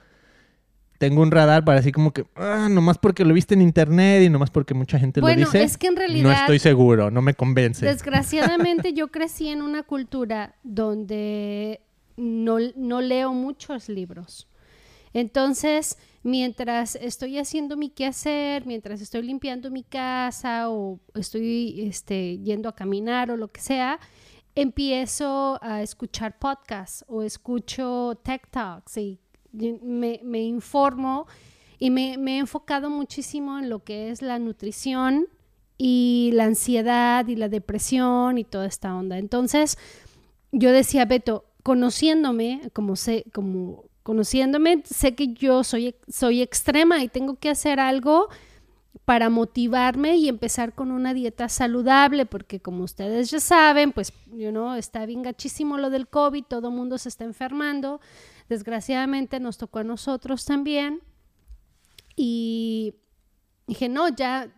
Tengo 1.02 1.24
un 1.24 1.32
radar 1.32 1.66
para 1.66 1.80
así 1.80 1.92
como 1.92 2.14
que, 2.14 2.28
ah, 2.36 2.68
nomás 2.70 3.00
porque 3.00 3.26
lo 3.26 3.34
viste 3.34 3.56
en 3.56 3.62
internet 3.64 4.22
y 4.22 4.30
nomás 4.30 4.52
porque 4.52 4.76
mucha 4.76 5.00
gente 5.00 5.20
Bueno, 5.20 5.40
lo 5.42 5.46
dice. 5.48 5.64
es 5.64 5.76
que 5.80 5.88
en 5.88 5.96
No 5.96 6.00
realidad- 6.00 6.42
estoy 6.42 6.60
seguro, 6.60 7.10
no 7.10 7.24
me 7.24 7.34
convence. 7.34 7.84
Desgraciadamente 7.88 8.94
yo 8.94 9.08
crecí 9.08 9.48
en 9.48 9.64
una 9.64 9.82
cultura 9.82 10.54
donde 10.62 11.82
no, 12.18 12.58
no 12.76 13.02
leo 13.02 13.34
muchos 13.34 13.90
libros. 13.90 14.48
Entonces, 15.14 15.98
mientras 16.22 16.96
estoy 16.96 17.40
haciendo 17.40 17.78
mi 17.78 17.90
quehacer, 17.90 18.68
mientras 18.68 19.02
estoy 19.02 19.24
limpiando 19.24 19.72
mi 19.72 19.84
casa 19.84 20.70
o 20.70 21.00
estoy 21.16 21.82
este, 21.88 22.38
yendo 22.38 22.70
a 22.70 22.76
caminar 22.76 23.32
o 23.32 23.38
lo 23.38 23.48
que 23.52 23.60
sea, 23.60 24.00
empiezo 24.54 25.58
a 25.64 25.82
escuchar 25.82 26.38
podcasts 26.38 27.04
o 27.08 27.24
escucho 27.24 28.20
tech 28.24 28.48
talks 28.52 28.98
y 28.98 29.20
me, 29.52 30.20
me 30.24 30.42
informo 30.42 31.28
y 31.80 31.90
me, 31.90 32.18
me 32.18 32.36
he 32.36 32.38
enfocado 32.40 32.90
muchísimo 32.90 33.58
en 33.60 33.70
lo 33.70 33.84
que 33.84 34.10
es 34.10 34.22
la 34.22 34.40
nutrición 34.40 35.28
y 35.78 36.30
la 36.34 36.46
ansiedad 36.46 37.28
y 37.28 37.36
la 37.36 37.50
depresión 37.50 38.38
y 38.38 38.44
toda 38.44 38.68
esta 38.68 38.96
onda. 38.96 39.18
Entonces, 39.18 39.78
yo 40.52 40.72
decía, 40.72 41.06
Beto, 41.06 41.46
conociéndome, 41.64 42.70
como 42.74 42.96
sé, 42.96 43.26
como 43.34 43.86
conociéndome, 44.04 44.84
sé 44.86 45.16
que 45.16 45.34
yo 45.34 45.64
soy, 45.64 45.96
soy 46.08 46.42
extrema 46.42 47.04
y 47.04 47.08
tengo 47.08 47.36
que 47.36 47.50
hacer 47.50 47.80
algo 47.80 48.30
para 49.06 49.30
motivarme 49.30 50.18
y 50.18 50.28
empezar 50.28 50.74
con 50.74 50.92
una 50.92 51.14
dieta 51.14 51.50
saludable, 51.50 52.26
porque 52.26 52.60
como 52.60 52.84
ustedes 52.84 53.32
ya 53.32 53.40
saben, 53.40 53.92
pues, 53.92 54.14
you 54.32 54.50
know, 54.50 54.74
está 54.74 55.06
bien 55.06 55.22
gachísimo 55.22 55.78
lo 55.78 55.90
del 55.90 56.08
COVID, 56.08 56.44
todo 56.44 56.72
mundo 56.72 56.98
se 56.98 57.10
está 57.10 57.24
enfermando, 57.24 58.02
desgraciadamente 58.52 59.40
nos 59.40 59.58
tocó 59.58 59.80
a 59.80 59.84
nosotros 59.86 60.44
también, 60.44 61.02
y 62.18 62.96
dije, 63.66 63.88
no, 63.88 64.10
ya 64.10 64.54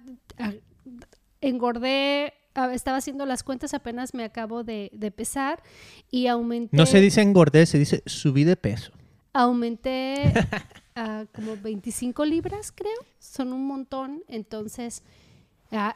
engordé, 1.39 2.33
estaba 2.73 2.97
haciendo 2.97 3.27
las 3.27 3.43
cuentas, 3.43 3.75
apenas 3.75 4.15
me 4.15 4.23
acabo 4.23 4.63
de, 4.63 4.89
de 4.93 5.11
pesar 5.11 5.61
y 6.09 6.25
aumenté. 6.25 6.75
No 6.75 6.87
se 6.87 6.99
dice 6.99 7.21
engordé, 7.21 7.67
se 7.67 7.77
dice 7.77 8.01
subí 8.07 8.43
de 8.43 8.55
peso. 8.55 8.91
Aumenté 9.31 10.33
a 10.95 11.25
como 11.33 11.55
25 11.55 12.25
libras, 12.25 12.71
creo. 12.71 12.91
Son 13.19 13.53
un 13.53 13.67
montón. 13.67 14.23
Entonces, 14.27 15.03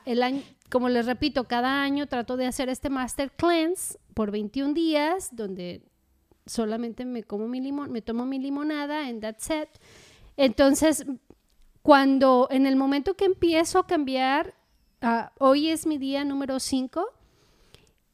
el 0.06 0.22
año, 0.22 0.44
como 0.70 0.88
les 0.90 1.08
repito, 1.08 1.46
cada 1.46 1.82
año 1.82 2.06
trato 2.06 2.38
de 2.38 2.46
hacer 2.46 2.70
este 2.70 2.90
Master 2.90 3.32
Cleanse 3.32 3.98
por 4.14 4.30
21 4.32 4.74
días, 4.74 5.30
donde 5.34 5.82
solamente 6.48 7.06
me 7.06 7.24
como 7.24 7.48
mi 7.48 7.62
limón, 7.62 7.92
me 7.92 8.02
tomo 8.02 8.26
mi 8.26 8.40
limonada 8.40 9.10
en 9.10 9.20
that 9.22 9.38
set. 9.40 9.70
Entonces, 10.38 11.06
cuando 11.82 12.48
en 12.52 12.66
el 12.66 12.76
momento 12.76 13.16
que 13.16 13.26
empiezo 13.26 13.80
a 13.80 13.88
cambiar, 13.88 14.54
ah, 15.02 15.32
hoy 15.40 15.70
es 15.70 15.86
mi 15.86 15.98
día 15.98 16.24
número 16.26 16.60
5 16.60 17.06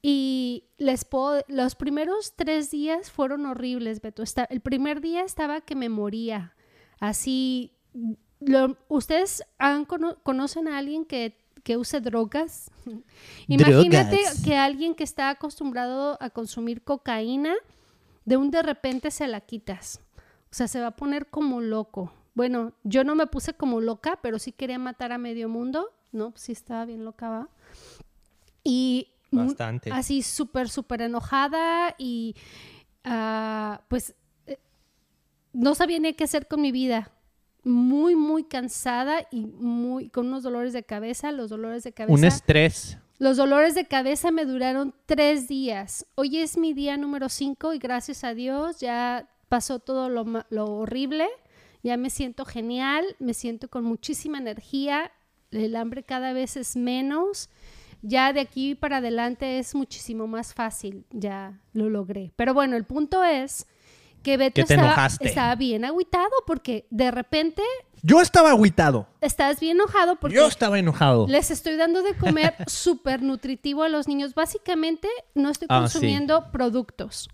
y 0.02 0.66
les 0.78 1.06
puedo, 1.06 1.44
los 1.48 1.76
primeros 1.76 2.34
tres 2.36 2.70
días 2.72 3.10
fueron 3.12 3.46
horribles, 3.46 4.02
Beto. 4.02 4.22
Está- 4.24 4.46
el 4.46 4.60
primer 4.60 5.00
día 5.02 5.22
estaba 5.24 5.62
que 5.62 5.76
me 5.76 5.88
moría. 5.90 6.54
Así, 7.00 7.72
lo- 8.42 8.78
¿ustedes 8.90 9.44
han 9.58 9.86
cono- 9.86 10.18
conocen 10.24 10.68
a 10.68 10.78
alguien 10.78 11.06
que, 11.06 11.38
que 11.64 11.78
use 11.78 12.02
drogas? 12.02 12.70
Imagínate 13.48 14.18
Drogas. 14.18 14.44
que 14.44 14.56
alguien 14.58 14.94
que 14.94 15.04
está 15.06 15.30
acostumbrado 15.30 16.18
a 16.22 16.30
consumir 16.30 16.84
cocaína, 16.84 17.54
de 18.26 18.38
un 18.38 18.52
de 18.52 18.62
repente 18.62 19.12
se 19.12 19.28
la 19.28 19.42
quitas. 19.42 20.02
O 20.52 20.56
sea, 20.56 20.68
se 20.68 20.80
va 20.80 20.88
a 20.88 20.96
poner 20.96 21.28
como 21.28 21.62
loco. 21.62 22.14
Bueno, 22.36 22.74
yo 22.84 23.04
no 23.04 23.16
me 23.16 23.28
puse 23.28 23.54
como 23.54 23.82
loca, 23.82 24.20
pero 24.22 24.40
sí 24.40 24.52
quería 24.52 24.80
matar 24.80 25.12
a 25.12 25.18
medio 25.18 25.50
mundo. 25.50 25.90
No, 26.12 26.34
sí 26.36 26.52
estaba 26.52 26.86
bien 26.86 27.06
loca, 27.06 27.30
¿va? 27.30 27.50
Y 28.64 29.10
Bastante. 29.32 29.92
así 29.92 30.22
súper, 30.22 30.70
súper 30.70 31.02
enojada 31.02 31.96
y 31.98 32.36
ah, 33.04 33.82
pues 33.88 34.16
eh, 34.46 34.60
no 35.54 35.76
sabía 35.76 36.00
ni 36.00 36.14
qué 36.14 36.24
hacer 36.24 36.48
con 36.48 36.62
mi 36.62 36.72
vida. 36.72 37.12
Muy, 37.64 38.16
muy 38.16 38.44
cansada 38.44 39.26
y 39.32 39.46
muy 39.46 40.10
con 40.10 40.28
unos 40.28 40.44
dolores 40.44 40.74
de 40.74 40.84
cabeza. 40.84 41.32
Los 41.32 41.50
dolores 41.50 41.84
de 41.84 41.94
cabeza. 41.94 42.14
Un 42.14 42.26
estrés. 42.26 42.98
Los 43.24 43.38
dolores 43.38 43.74
de 43.74 43.86
cabeza 43.86 44.32
me 44.32 44.44
duraron 44.44 44.94
tres 45.06 45.48
días. 45.48 46.06
Hoy 46.16 46.40
es 46.40 46.58
mi 46.58 46.74
día 46.74 46.98
número 46.98 47.30
cinco 47.30 47.74
y 47.74 47.80
gracias 47.80 48.26
a 48.26 48.34
Dios 48.34 48.82
ya 48.82 49.30
pasó 49.48 49.80
todo 49.80 50.10
lo, 50.10 50.66
horrible. 50.66 51.30
Ya 51.84 51.96
me 51.96 52.10
siento 52.10 52.44
genial, 52.44 53.06
me 53.20 53.34
siento 53.34 53.70
con 53.70 53.86
muchísima 53.86 54.40
energía. 54.40 55.10
El 55.52 55.78
hambre 55.78 56.04
cada 56.04 56.34
vez 56.34 56.58
es 56.58 56.76
menos. 56.76 57.50
Ya 58.02 58.34
de 58.34 58.42
aquí 58.42 58.76
para 58.76 58.98
adelante 58.98 59.58
es 59.58 59.74
muchísimo 59.74 60.28
más 60.28 60.54
fácil. 60.54 61.06
Ya 61.10 61.62
lo 61.72 61.90
logré. 61.90 62.34
Pero 62.36 62.54
bueno, 62.54 62.76
el 62.76 62.84
punto 62.84 63.24
es 63.24 63.68
que 64.24 64.38
Beto 64.38 64.56
Que 64.56 64.64
te 64.64 64.74
estaba, 64.74 64.88
enojaste. 64.94 65.28
estaba 65.28 65.56
bien 65.56 65.86
agüitado 65.86 66.32
porque 66.48 66.88
de 66.90 67.12
repente 67.12 67.62
Yo 68.02 68.22
estaba 68.22 68.50
agüitado. 68.52 69.08
estás 69.22 69.60
bien 69.60 69.78
enojado 69.78 70.16
porque 70.16 70.36
Yo 70.36 70.48
estaba 70.48 70.80
enojado. 70.80 71.28
les 71.28 71.52
estoy 71.52 71.76
dando 71.78 72.02
de 72.02 72.16
comer 72.16 72.56
súper 72.68 73.22
nutritivo 73.22 73.84
a 73.84 73.90
los 73.90 74.08
niños. 74.08 74.34
Básicamente 74.34 75.08
no 75.36 75.50
estoy 75.50 75.68
Ah, 75.70 75.82
consumiendo 75.82 76.52
productos. 76.52 77.30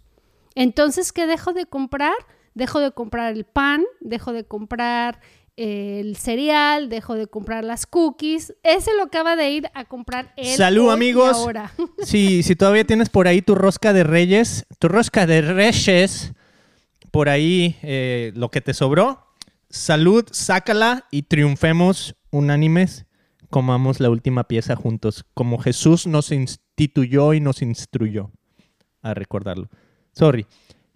Entonces, 0.55 1.11
¿qué 1.13 1.25
dejo 1.27 1.53
de 1.53 1.65
comprar? 1.65 2.15
Dejo 2.55 2.79
de 2.79 2.91
comprar 2.91 3.33
el 3.33 3.45
pan, 3.45 3.83
dejo 4.01 4.33
de 4.33 4.43
comprar 4.43 5.21
eh, 5.55 5.99
el 6.01 6.17
cereal, 6.17 6.89
dejo 6.89 7.15
de 7.15 7.27
comprar 7.27 7.63
las 7.63 7.85
cookies. 7.85 8.55
Ese 8.63 8.93
lo 8.95 9.03
acaba 9.03 9.35
de 9.35 9.51
ir 9.51 9.69
a 9.73 9.85
comprar 9.85 10.33
él. 10.35 10.57
Salud, 10.57 10.91
amigos. 10.91 11.37
ahora. 11.37 11.71
Sí, 12.03 12.43
si 12.43 12.55
todavía 12.55 12.83
tienes 12.85 13.09
por 13.09 13.27
ahí 13.27 13.41
tu 13.41 13.55
rosca 13.55 13.93
de 13.93 14.03
reyes, 14.03 14.65
tu 14.79 14.87
rosca 14.87 15.25
de 15.27 15.41
reyes, 15.41 16.33
por 17.11 17.29
ahí 17.29 17.77
eh, 17.81 18.31
lo 18.35 18.49
que 18.49 18.61
te 18.61 18.73
sobró, 18.73 19.27
salud, 19.69 20.25
sácala 20.31 21.07
y 21.11 21.23
triunfemos 21.23 22.15
unánimes, 22.31 23.05
comamos 23.49 23.99
la 23.99 24.09
última 24.09 24.45
pieza 24.45 24.75
juntos, 24.75 25.25
como 25.33 25.57
Jesús 25.59 26.07
nos 26.07 26.31
instituyó 26.31 27.33
y 27.33 27.41
nos 27.41 27.61
instruyó 27.61 28.31
a 29.01 29.13
recordarlo. 29.13 29.69
Sorry. 30.13 30.45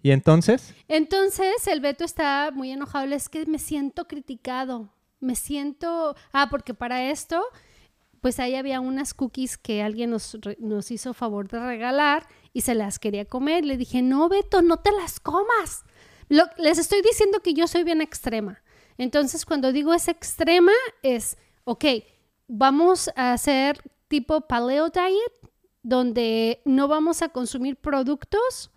¿Y 0.02 0.10
entonces? 0.10 0.74
Entonces 0.86 1.66
el 1.66 1.80
Beto 1.80 2.04
está 2.04 2.50
muy 2.52 2.70
enojado. 2.70 3.06
Es 3.06 3.30
que 3.30 3.46
me 3.46 3.58
siento 3.58 4.06
criticado. 4.06 4.90
Me 5.20 5.34
siento. 5.34 6.14
Ah, 6.30 6.48
porque 6.50 6.74
para 6.74 7.10
esto, 7.10 7.42
pues 8.20 8.38
ahí 8.38 8.54
había 8.54 8.80
unas 8.80 9.14
cookies 9.14 9.56
que 9.56 9.82
alguien 9.82 10.10
nos, 10.10 10.36
nos 10.58 10.90
hizo 10.90 11.14
favor 11.14 11.48
de 11.48 11.58
regalar 11.58 12.26
y 12.52 12.60
se 12.60 12.74
las 12.74 12.98
quería 12.98 13.24
comer. 13.24 13.64
Le 13.64 13.78
dije, 13.78 14.02
no, 14.02 14.28
Beto, 14.28 14.60
no 14.60 14.76
te 14.76 14.92
las 14.92 15.20
comas. 15.20 15.84
Lo- 16.28 16.48
les 16.58 16.78
estoy 16.78 17.02
diciendo 17.02 17.40
que 17.40 17.54
yo 17.54 17.66
soy 17.66 17.84
bien 17.84 18.00
extrema. 18.00 18.62
Entonces, 18.98 19.44
cuando 19.44 19.72
digo 19.72 19.92
es 19.92 20.08
extrema, 20.08 20.72
es, 21.02 21.36
ok, 21.64 21.84
vamos 22.48 23.10
a 23.16 23.32
hacer 23.32 23.80
tipo 24.08 24.42
paleo 24.42 24.90
diet, 24.90 25.50
donde 25.82 26.60
no 26.64 26.88
vamos 26.88 27.20
a 27.22 27.28
consumir 27.28 27.76
productos, 27.76 28.70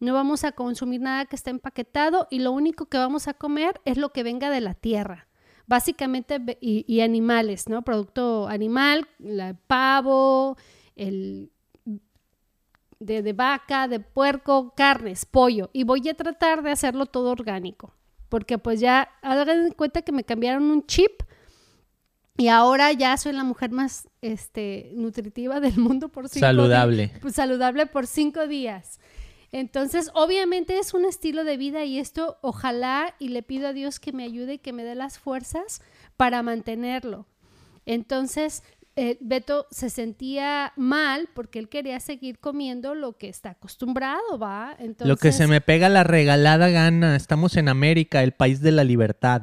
no 0.00 0.14
vamos 0.14 0.44
a 0.44 0.52
consumir 0.52 1.00
nada 1.00 1.24
que 1.26 1.36
esté 1.36 1.50
empaquetado 1.50 2.26
y 2.30 2.38
lo 2.40 2.52
único 2.52 2.86
que 2.86 2.98
vamos 2.98 3.26
a 3.28 3.34
comer 3.34 3.80
es 3.84 3.96
lo 3.96 4.10
que 4.12 4.22
venga 4.22 4.50
de 4.50 4.60
la 4.60 4.74
tierra. 4.74 5.28
Básicamente, 5.66 6.38
y, 6.60 6.84
y 6.86 7.00
animales, 7.00 7.68
¿no? 7.68 7.82
Producto 7.82 8.46
animal, 8.48 9.08
la- 9.18 9.54
pavo, 9.66 10.56
el 10.94 11.50
de, 13.04 13.22
de 13.22 13.32
vaca, 13.32 13.88
de 13.88 14.00
puerco, 14.00 14.72
carnes, 14.76 15.24
pollo. 15.26 15.70
Y 15.72 15.84
voy 15.84 16.08
a 16.08 16.14
tratar 16.14 16.62
de 16.62 16.70
hacerlo 16.70 17.06
todo 17.06 17.30
orgánico. 17.30 17.94
Porque 18.28 18.58
pues 18.58 18.80
ya, 18.80 19.10
hagan 19.22 19.68
de 19.68 19.72
cuenta 19.74 20.02
que 20.02 20.12
me 20.12 20.24
cambiaron 20.24 20.64
un 20.64 20.84
chip 20.86 21.22
y 22.36 22.48
ahora 22.48 22.90
ya 22.92 23.16
soy 23.16 23.32
la 23.32 23.44
mujer 23.44 23.70
más 23.70 24.08
este, 24.20 24.90
nutritiva 24.94 25.60
del 25.60 25.78
mundo 25.78 26.08
por 26.08 26.28
cinco 26.28 26.44
Saludable. 26.46 27.06
di- 27.08 27.20
pues, 27.20 27.34
saludable 27.34 27.86
por 27.86 28.06
cinco 28.08 28.48
días. 28.48 28.98
Entonces, 29.52 30.10
obviamente 30.14 30.78
es 30.80 30.94
un 30.94 31.04
estilo 31.04 31.44
de 31.44 31.56
vida 31.56 31.84
y 31.84 32.00
esto 32.00 32.38
ojalá 32.42 33.14
y 33.20 33.28
le 33.28 33.44
pido 33.44 33.68
a 33.68 33.72
Dios 33.72 34.00
que 34.00 34.12
me 34.12 34.24
ayude 34.24 34.54
y 34.54 34.58
que 34.58 34.72
me 34.72 34.82
dé 34.82 34.96
las 34.96 35.20
fuerzas 35.20 35.80
para 36.16 36.42
mantenerlo. 36.42 37.28
Entonces, 37.86 38.64
eh, 38.96 39.18
Beto 39.20 39.66
se 39.70 39.90
sentía 39.90 40.72
mal 40.76 41.28
porque 41.34 41.58
él 41.58 41.68
quería 41.68 41.98
seguir 41.98 42.38
comiendo 42.38 42.94
lo 42.94 43.18
que 43.18 43.28
está 43.28 43.50
acostumbrado, 43.50 44.38
¿va? 44.38 44.76
Entonces, 44.78 45.08
Lo 45.08 45.16
que 45.16 45.32
se 45.32 45.48
me 45.48 45.60
pega 45.60 45.88
la 45.88 46.04
regalada 46.04 46.68
gana. 46.68 47.16
Estamos 47.16 47.56
en 47.56 47.68
América, 47.68 48.22
el 48.22 48.32
país 48.32 48.60
de 48.60 48.70
la 48.70 48.84
libertad. 48.84 49.42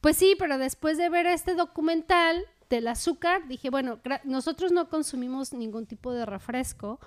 Pues 0.00 0.16
sí, 0.16 0.36
pero 0.38 0.58
después 0.58 0.96
de 0.96 1.08
ver 1.08 1.26
este 1.26 1.54
documental 1.54 2.44
del 2.68 2.86
azúcar, 2.86 3.48
dije, 3.48 3.68
bueno, 3.68 3.98
nosotros 4.22 4.70
no 4.70 4.88
consumimos 4.88 5.52
ningún 5.52 5.86
tipo 5.86 6.12
de 6.12 6.24
refresco, 6.24 7.00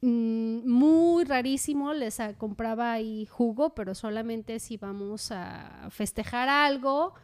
mm, 0.00 0.60
muy 0.64 1.24
rarísimo 1.24 1.92
les 1.92 2.20
ah, 2.20 2.34
compraba 2.38 2.92
ahí 2.92 3.26
jugo, 3.26 3.74
pero 3.74 3.96
solamente 3.96 4.60
si 4.60 4.76
vamos 4.76 5.32
a 5.32 5.88
festejar 5.90 6.48
algo 6.48 7.14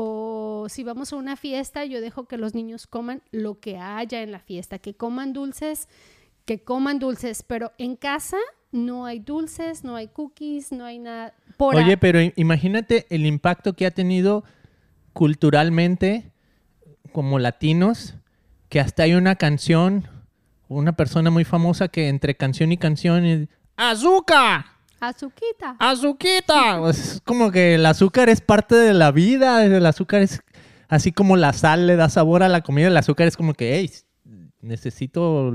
o 0.00 0.68
si 0.68 0.84
vamos 0.84 1.12
a 1.12 1.16
una 1.16 1.34
fiesta, 1.34 1.84
yo 1.84 2.00
dejo 2.00 2.26
que 2.26 2.36
los 2.36 2.54
niños 2.54 2.86
coman 2.86 3.20
lo 3.32 3.58
que 3.58 3.78
haya 3.78 4.22
en 4.22 4.30
la 4.30 4.38
fiesta, 4.38 4.78
que 4.78 4.94
coman 4.94 5.32
dulces, 5.32 5.88
que 6.44 6.62
coman 6.62 7.00
dulces, 7.00 7.42
pero 7.42 7.72
en 7.78 7.96
casa 7.96 8.36
no 8.70 9.06
hay 9.06 9.18
dulces, 9.18 9.82
no 9.82 9.96
hay 9.96 10.06
cookies, 10.06 10.70
no 10.70 10.84
hay 10.84 11.00
nada. 11.00 11.34
Por 11.56 11.74
Oye, 11.74 11.96
pero 11.96 12.20
imagínate 12.36 13.06
el 13.10 13.26
impacto 13.26 13.72
que 13.72 13.86
ha 13.86 13.90
tenido 13.90 14.44
culturalmente 15.14 16.30
como 17.12 17.40
latinos, 17.40 18.14
que 18.68 18.78
hasta 18.78 19.02
hay 19.02 19.14
una 19.14 19.34
canción, 19.34 20.06
una 20.68 20.92
persona 20.92 21.30
muy 21.30 21.42
famosa 21.42 21.88
que 21.88 22.08
entre 22.08 22.36
canción 22.36 22.70
y 22.70 22.76
canción 22.76 23.48
¡Azúcar! 23.74 24.77
Azuquita. 25.00 25.76
¡Azuquita! 25.78 26.88
Es 26.90 27.20
como 27.24 27.50
que 27.50 27.76
el 27.76 27.86
azúcar 27.86 28.28
es 28.28 28.40
parte 28.40 28.74
de 28.74 28.94
la 28.94 29.12
vida, 29.12 29.64
el 29.64 29.86
azúcar 29.86 30.22
es 30.22 30.40
así 30.88 31.12
como 31.12 31.36
la 31.36 31.52
sal 31.52 31.86
le 31.86 31.96
da 31.96 32.08
sabor 32.08 32.42
a 32.42 32.48
la 32.48 32.62
comida, 32.62 32.88
el 32.88 32.96
azúcar 32.96 33.28
es 33.28 33.36
como 33.36 33.54
que, 33.54 33.76
hey, 33.76 33.90
necesito, 34.60 35.52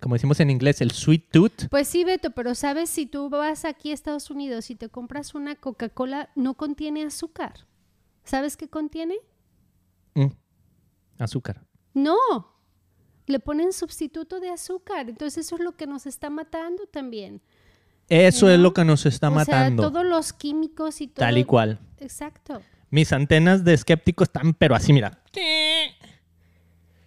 como 0.00 0.14
decimos 0.14 0.38
en 0.40 0.50
inglés, 0.50 0.80
el 0.80 0.92
sweet 0.92 1.30
tooth. 1.30 1.68
Pues 1.70 1.88
sí, 1.88 2.04
Beto, 2.04 2.30
pero 2.30 2.54
sabes, 2.54 2.90
si 2.90 3.06
tú 3.06 3.30
vas 3.30 3.64
aquí 3.64 3.90
a 3.90 3.94
Estados 3.94 4.30
Unidos 4.30 4.70
y 4.70 4.76
te 4.76 4.88
compras 4.88 5.34
una 5.34 5.56
Coca-Cola, 5.56 6.30
no 6.36 6.54
contiene 6.54 7.04
azúcar. 7.04 7.66
¿Sabes 8.24 8.56
qué 8.56 8.68
contiene? 8.68 9.16
Mm, 10.14 10.32
azúcar. 11.18 11.64
No, 11.94 12.16
le 13.26 13.40
ponen 13.40 13.72
sustituto 13.72 14.38
de 14.38 14.50
azúcar. 14.50 15.08
Entonces 15.08 15.46
eso 15.46 15.56
es 15.56 15.62
lo 15.62 15.76
que 15.76 15.86
nos 15.86 16.06
está 16.06 16.30
matando 16.30 16.86
también. 16.86 17.40
Eso 18.08 18.50
es 18.50 18.58
lo 18.58 18.72
que 18.72 18.84
nos 18.84 19.06
está 19.06 19.28
o 19.28 19.32
matando. 19.32 19.82
sea, 19.82 19.92
todos 19.92 20.06
los 20.06 20.32
químicos 20.32 21.00
y 21.00 21.08
todo. 21.08 21.26
Tal 21.26 21.38
y 21.38 21.44
cual. 21.44 21.78
Exacto. 21.98 22.62
Mis 22.90 23.12
antenas 23.12 23.64
de 23.64 23.74
escéptico 23.74 24.24
están, 24.24 24.54
pero 24.54 24.74
así, 24.74 24.92
mira. 24.92 25.20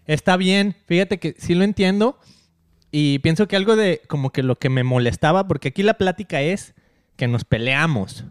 Está 0.05 0.37
bien. 0.37 0.75
Fíjate 0.85 1.19
que 1.19 1.35
sí 1.37 1.55
lo 1.55 1.63
entiendo. 1.63 2.19
Y 2.91 3.19
pienso 3.19 3.47
que 3.47 3.55
algo 3.55 3.75
de 3.75 4.01
como 4.07 4.31
que 4.31 4.43
lo 4.43 4.59
que 4.59 4.69
me 4.69 4.83
molestaba, 4.83 5.47
porque 5.47 5.69
aquí 5.69 5.81
la 5.81 5.95
plática 5.95 6.41
es 6.41 6.73
que 7.15 7.27
nos 7.27 7.45
peleamos. 7.45 8.25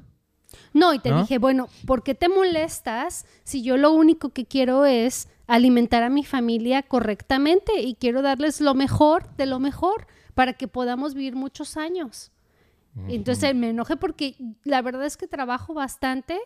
No, 0.72 0.94
y 0.94 0.98
te 0.98 1.10
¿No? 1.10 1.22
dije, 1.22 1.38
bueno, 1.38 1.68
¿por 1.86 2.02
qué 2.02 2.14
te 2.14 2.28
molestas 2.28 3.24
si 3.42 3.62
yo 3.62 3.76
lo 3.76 3.90
único 3.92 4.28
que 4.30 4.44
quiero 4.44 4.84
es 4.84 5.28
alimentar 5.46 6.02
a 6.02 6.10
mi 6.10 6.24
familia 6.24 6.82
correctamente 6.82 7.80
y 7.80 7.94
quiero 7.94 8.22
darles 8.22 8.60
lo 8.60 8.74
mejor 8.74 9.34
de 9.36 9.46
lo 9.46 9.58
mejor 9.58 10.06
para 10.34 10.52
que 10.52 10.68
podamos 10.68 11.14
vivir 11.14 11.34
muchos 11.34 11.76
años? 11.76 12.30
Entonces 13.08 13.54
me 13.54 13.70
enojé 13.70 13.96
porque 13.96 14.36
la 14.64 14.82
verdad 14.82 15.04
es 15.06 15.16
que 15.16 15.28
trabajo 15.28 15.74
bastante 15.74 16.38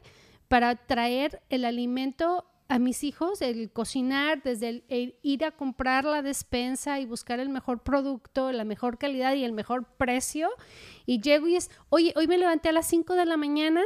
para 0.48 0.76
traer 0.76 1.42
el 1.48 1.64
alimento 1.64 2.46
a 2.68 2.78
mis 2.78 3.04
hijos, 3.04 3.42
el 3.42 3.70
cocinar, 3.70 4.42
desde 4.42 4.84
el, 4.88 5.16
ir 5.22 5.44
a 5.44 5.52
comprar 5.52 6.04
la 6.04 6.22
despensa 6.22 6.98
y 6.98 7.06
buscar 7.06 7.40
el 7.40 7.48
mejor 7.48 7.82
producto, 7.82 8.52
la 8.52 8.64
mejor 8.64 8.98
calidad 8.98 9.34
y 9.34 9.44
el 9.44 9.52
mejor 9.52 9.84
precio. 9.96 10.48
Y 11.06 11.20
llego 11.20 11.46
y 11.46 11.56
es, 11.56 11.70
oye, 11.88 12.12
hoy 12.16 12.26
me 12.26 12.38
levanté 12.38 12.70
a 12.70 12.72
las 12.72 12.86
5 12.86 13.14
de 13.14 13.26
la 13.26 13.36
mañana 13.36 13.82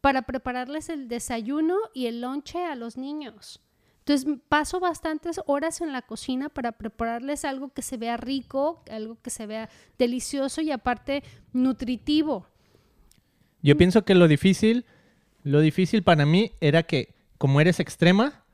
para 0.00 0.22
prepararles 0.22 0.88
el 0.88 1.08
desayuno 1.08 1.76
y 1.94 2.06
el 2.06 2.20
lonche 2.20 2.64
a 2.64 2.74
los 2.74 2.96
niños. 2.96 3.60
Entonces 4.04 4.26
paso 4.48 4.80
bastantes 4.80 5.40
horas 5.46 5.80
en 5.80 5.92
la 5.92 6.02
cocina 6.02 6.48
para 6.48 6.72
prepararles 6.72 7.44
algo 7.44 7.68
que 7.72 7.82
se 7.82 7.96
vea 7.96 8.16
rico, 8.16 8.82
algo 8.90 9.16
que 9.22 9.30
se 9.30 9.46
vea 9.46 9.68
delicioso 9.96 10.60
y 10.60 10.72
aparte 10.72 11.22
nutritivo. 11.52 12.48
Yo 13.62 13.76
pienso 13.76 14.04
que 14.04 14.16
lo 14.16 14.26
difícil, 14.26 14.86
lo 15.44 15.60
difícil 15.60 16.02
para 16.02 16.26
mí 16.26 16.50
era 16.60 16.82
que 16.82 17.14
como 17.38 17.60
eres 17.60 17.78
extrema, 17.78 18.44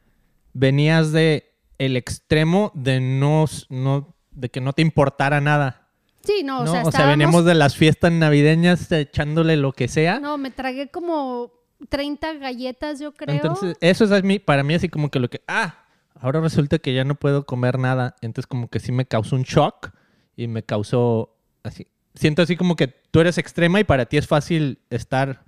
venías 0.53 1.13
de 1.13 1.55
el 1.79 1.97
extremo 1.97 2.71
de 2.75 3.01
no, 3.01 3.47
no 3.71 4.15
de 4.33 4.51
que 4.51 4.61
no 4.61 4.75
te 4.75 4.83
importara 4.83 5.41
nada. 5.41 5.89
Sí, 6.25 6.43
no, 6.45 6.61
o 6.61 6.65
¿no? 6.65 6.73
sea, 6.73 6.83
O 6.85 6.93
sea, 6.93 7.07
veníamos 7.07 7.47
de 7.47 7.55
las 7.55 7.75
fiestas 7.75 8.13
navideñas 8.13 8.93
echándole 8.93 9.57
lo 9.57 9.73
que 9.73 9.89
sea. 9.89 10.21
No, 10.21 10.37
me 10.37 10.51
tragué 10.51 10.89
como 10.89 11.53
30 11.89 12.35
galletas, 12.35 12.99
yo 13.01 13.13
creo. 13.13 13.35
Entonces, 13.37 13.77
eso 13.81 14.05
es 14.15 14.25
mí- 14.25 14.39
para 14.39 14.63
mí 14.63 14.75
así 14.75 14.89
como 14.89 15.11
que 15.11 15.19
lo 15.21 15.29
que, 15.31 15.43
ah, 15.47 15.85
ahora 16.15 16.41
resulta 16.41 16.79
que 16.79 16.95
ya 16.95 17.05
no 17.05 17.15
puedo 17.15 17.47
comer 17.47 17.79
nada. 17.79 18.17
Entonces 18.21 18.47
como 18.47 18.69
que 18.69 18.81
sí 18.81 18.93
me 18.93 19.07
causó 19.07 19.37
un 19.37 19.43
shock 19.43 19.91
y 20.37 20.49
me 20.49 20.63
causó 20.63 21.37
así. 21.63 21.87
Siento 22.15 22.43
así 22.43 22.57
como 22.57 22.75
que 22.77 22.89
tú 22.89 23.21
eres 23.21 23.39
extrema 23.39 23.79
y 23.81 23.85
para 23.85 24.07
ti 24.07 24.17
es 24.17 24.27
fácil 24.27 24.79
estar 24.91 25.45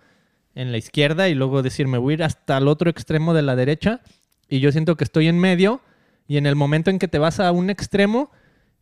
en 0.54 0.72
la 0.72 0.78
izquierda 0.78 1.28
y 1.28 1.34
luego 1.34 1.62
decir, 1.62 1.88
me 1.88 1.98
voy 1.98 2.12
a 2.12 2.14
ir 2.14 2.22
hasta 2.22 2.58
el 2.58 2.68
otro 2.68 2.90
extremo 2.90 3.34
de 3.34 3.42
la 3.42 3.56
derecha. 3.56 4.00
Y 4.48 4.60
yo 4.60 4.70
siento 4.72 4.96
que 4.96 5.04
estoy 5.04 5.28
en 5.28 5.38
medio 5.38 5.80
y 6.28 6.36
en 6.36 6.46
el 6.46 6.54
momento 6.56 6.90
en 6.90 6.98
que 6.98 7.08
te 7.08 7.18
vas 7.18 7.40
a 7.40 7.50
un 7.52 7.70
extremo, 7.70 8.30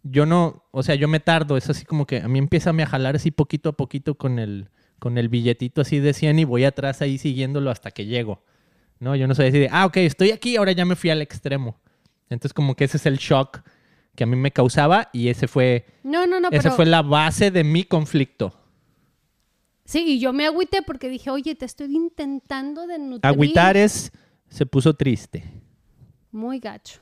yo 0.03 0.27
no, 0.27 0.65
o 0.71 0.83
sea, 0.83 0.95
yo 0.95 1.09
me 1.09 1.21
tardo. 1.21 1.57
Es 1.57 1.69
así 1.71 1.85
como 1.87 2.07
que 2.07 2.19
a 2.21 2.29
mí 2.29 2.39
empieza 2.39 2.71
a 2.71 2.87
jalar 2.87 3.17
así 3.17 3.31
poquito 3.31 3.71
a 3.71 3.73
poquito 3.73 4.15
con 4.17 4.39
el, 4.39 4.69
con 4.99 5.19
el 5.19 5.29
billetito 5.29 5.81
así 5.83 5.99
de 6.01 6.13
100 6.13 6.39
y 6.41 6.45
voy 6.45 6.65
atrás 6.65 7.03
ahí 7.03 7.19
siguiéndolo 7.19 7.71
hasta 7.71 7.91
que 7.91 8.07
llego. 8.07 8.43
No, 9.01 9.15
yo 9.15 9.29
no 9.29 9.35
soy 9.35 9.47
así 9.49 9.59
de, 9.59 9.69
ah, 9.71 9.87
ok, 9.87 9.99
estoy 9.99 10.33
aquí, 10.33 10.57
ahora 10.57 10.73
ya 10.73 10.85
me 10.85 10.97
fui 10.97 11.11
al 11.11 11.23
extremo. 11.23 11.79
Entonces 12.31 12.53
como 12.53 12.75
que 12.75 12.85
ese 12.85 12.97
es 12.97 13.07
el 13.07 13.17
shock 13.19 13.61
que 14.15 14.25
a 14.25 14.27
mí 14.27 14.35
me 14.37 14.51
causaba 14.51 15.09
y 15.13 15.29
ese 15.29 15.47
fue, 15.47 15.87
No, 16.03 16.27
no, 16.27 16.41
no, 16.41 16.49
esa 16.51 16.63
pero 16.63 16.75
fue 16.75 16.87
la 16.87 17.03
base 17.03 17.51
de 17.53 17.63
mi 17.63 17.85
conflicto. 17.85 18.59
sí, 19.85 20.05
y 20.07 20.19
yo 20.21 20.33
me 20.33 20.47
agüité 20.47 20.83
porque 20.83 21.09
dije, 21.09 21.31
oye, 21.31 21.55
te 21.55 21.65
estoy 21.65 21.95
intentando 21.95 22.87
de 22.87 22.99
nutrir. 22.99 23.21
Agüitares 23.27 24.11
se 24.49 24.67
puso 24.67 24.95
triste. 24.95 25.45
Muy 26.33 26.59
gacho. 26.59 27.01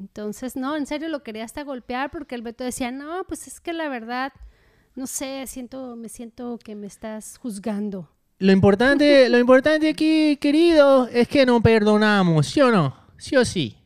Entonces, 0.00 0.54
no, 0.56 0.76
en 0.76 0.86
serio 0.86 1.08
lo 1.08 1.22
quería 1.22 1.44
hasta 1.44 1.62
golpear 1.64 2.10
porque 2.10 2.34
el 2.34 2.42
Beto 2.42 2.64
decía, 2.64 2.90
no, 2.90 3.24
pues 3.26 3.46
es 3.48 3.60
que 3.60 3.72
la 3.72 3.88
verdad, 3.88 4.32
no 4.98 5.06
sé, 5.06 5.46
siento, 5.46 5.94
me 5.94 6.08
siento 6.08 6.58
que 6.58 6.74
me 6.74 6.88
estás 6.88 7.38
juzgando. 7.38 8.10
Lo 8.40 8.50
importante, 8.50 9.28
lo 9.28 9.38
importante 9.38 9.88
aquí, 9.88 10.36
querido, 10.38 11.06
es 11.06 11.28
que 11.28 11.46
no 11.46 11.62
perdonamos, 11.62 12.48
¿sí 12.48 12.60
o 12.60 12.72
no? 12.72 12.96
¿Sí 13.16 13.36
o 13.36 13.44
sí? 13.44 13.78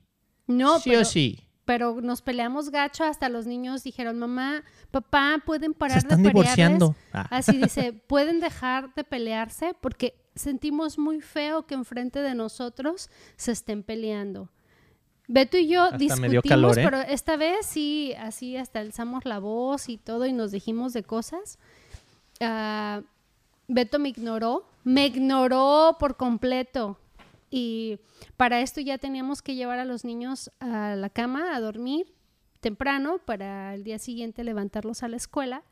No, 0.46 0.78
¿Sí 0.78 0.88
pero, 0.88 1.02
o 1.02 1.04
sí? 1.04 1.38
pero 1.66 2.00
nos 2.00 2.22
peleamos 2.22 2.70
gacho, 2.70 3.04
hasta 3.04 3.28
los 3.28 3.46
niños 3.46 3.84
dijeron, 3.84 4.18
mamá, 4.18 4.64
papá, 4.90 5.42
¿pueden 5.44 5.74
parar 5.74 6.00
Se 6.00 6.06
están 6.06 6.22
de 6.22 6.30
divorciando. 6.30 6.96
Ah. 7.12 7.26
Así 7.28 7.58
dice, 7.58 7.92
¿pueden 8.06 8.40
dejar 8.40 8.94
de 8.94 9.04
pelearse? 9.04 9.74
Porque 9.82 10.14
sentimos 10.34 10.96
muy 10.96 11.20
feo 11.20 11.66
que 11.66 11.74
enfrente 11.74 12.20
de 12.20 12.34
nosotros 12.34 13.10
se 13.36 13.52
estén 13.52 13.82
peleando. 13.82 14.48
Beto 15.32 15.56
y 15.56 15.66
yo 15.66 15.84
Hasta 15.84 15.96
discutimos, 15.96 16.44
calor, 16.46 16.78
¿eh? 16.78 16.84
pero 16.84 17.00
esta 17.00 17.38
vez 17.38 17.64
sí, 17.64 18.12
así 18.18 18.58
hasta 18.58 18.80
alzamos 18.80 19.24
la 19.24 19.38
voz 19.38 19.88
y 19.88 19.96
todo 19.96 20.26
y 20.26 20.32
nos 20.34 20.50
dijimos 20.50 20.92
de 20.92 21.04
cosas. 21.04 21.58
Ah, 22.40 23.00
Beto 23.66 23.98
me 23.98 24.10
ignoró, 24.10 24.68
me 24.84 25.06
ignoró 25.06 25.96
por 25.98 26.18
completo. 26.18 26.98
Y 27.50 27.98
para 28.36 28.60
esto 28.60 28.82
ya 28.82 28.98
teníamos 28.98 29.40
que 29.40 29.54
llevar 29.54 29.78
a 29.78 29.86
los 29.86 30.04
niños 30.04 30.50
a 30.60 30.96
la 30.96 31.08
cama 31.08 31.56
a 31.56 31.60
dormir 31.60 32.12
temprano 32.60 33.18
para 33.24 33.74
el 33.74 33.84
día 33.84 33.98
siguiente 33.98 34.44
levantarlos 34.44 35.02
a 35.02 35.08
la 35.08 35.16
escuela. 35.16 35.62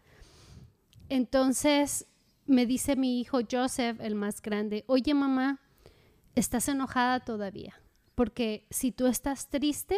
Entonces 1.11 2.07
me 2.47 2.65
dice 2.65 2.97
mi 2.97 3.21
hijo 3.21 3.41
Joseph, 3.51 4.01
el 4.01 4.15
más 4.15 4.41
grande, 4.41 4.85
oye 4.87 5.13
mamá, 5.13 5.61
estás 6.35 6.69
enojada 6.69 7.21
todavía, 7.21 7.80
porque 8.21 8.67
si 8.69 8.93
tú 8.93 9.07
estás 9.07 9.49
triste, 9.49 9.97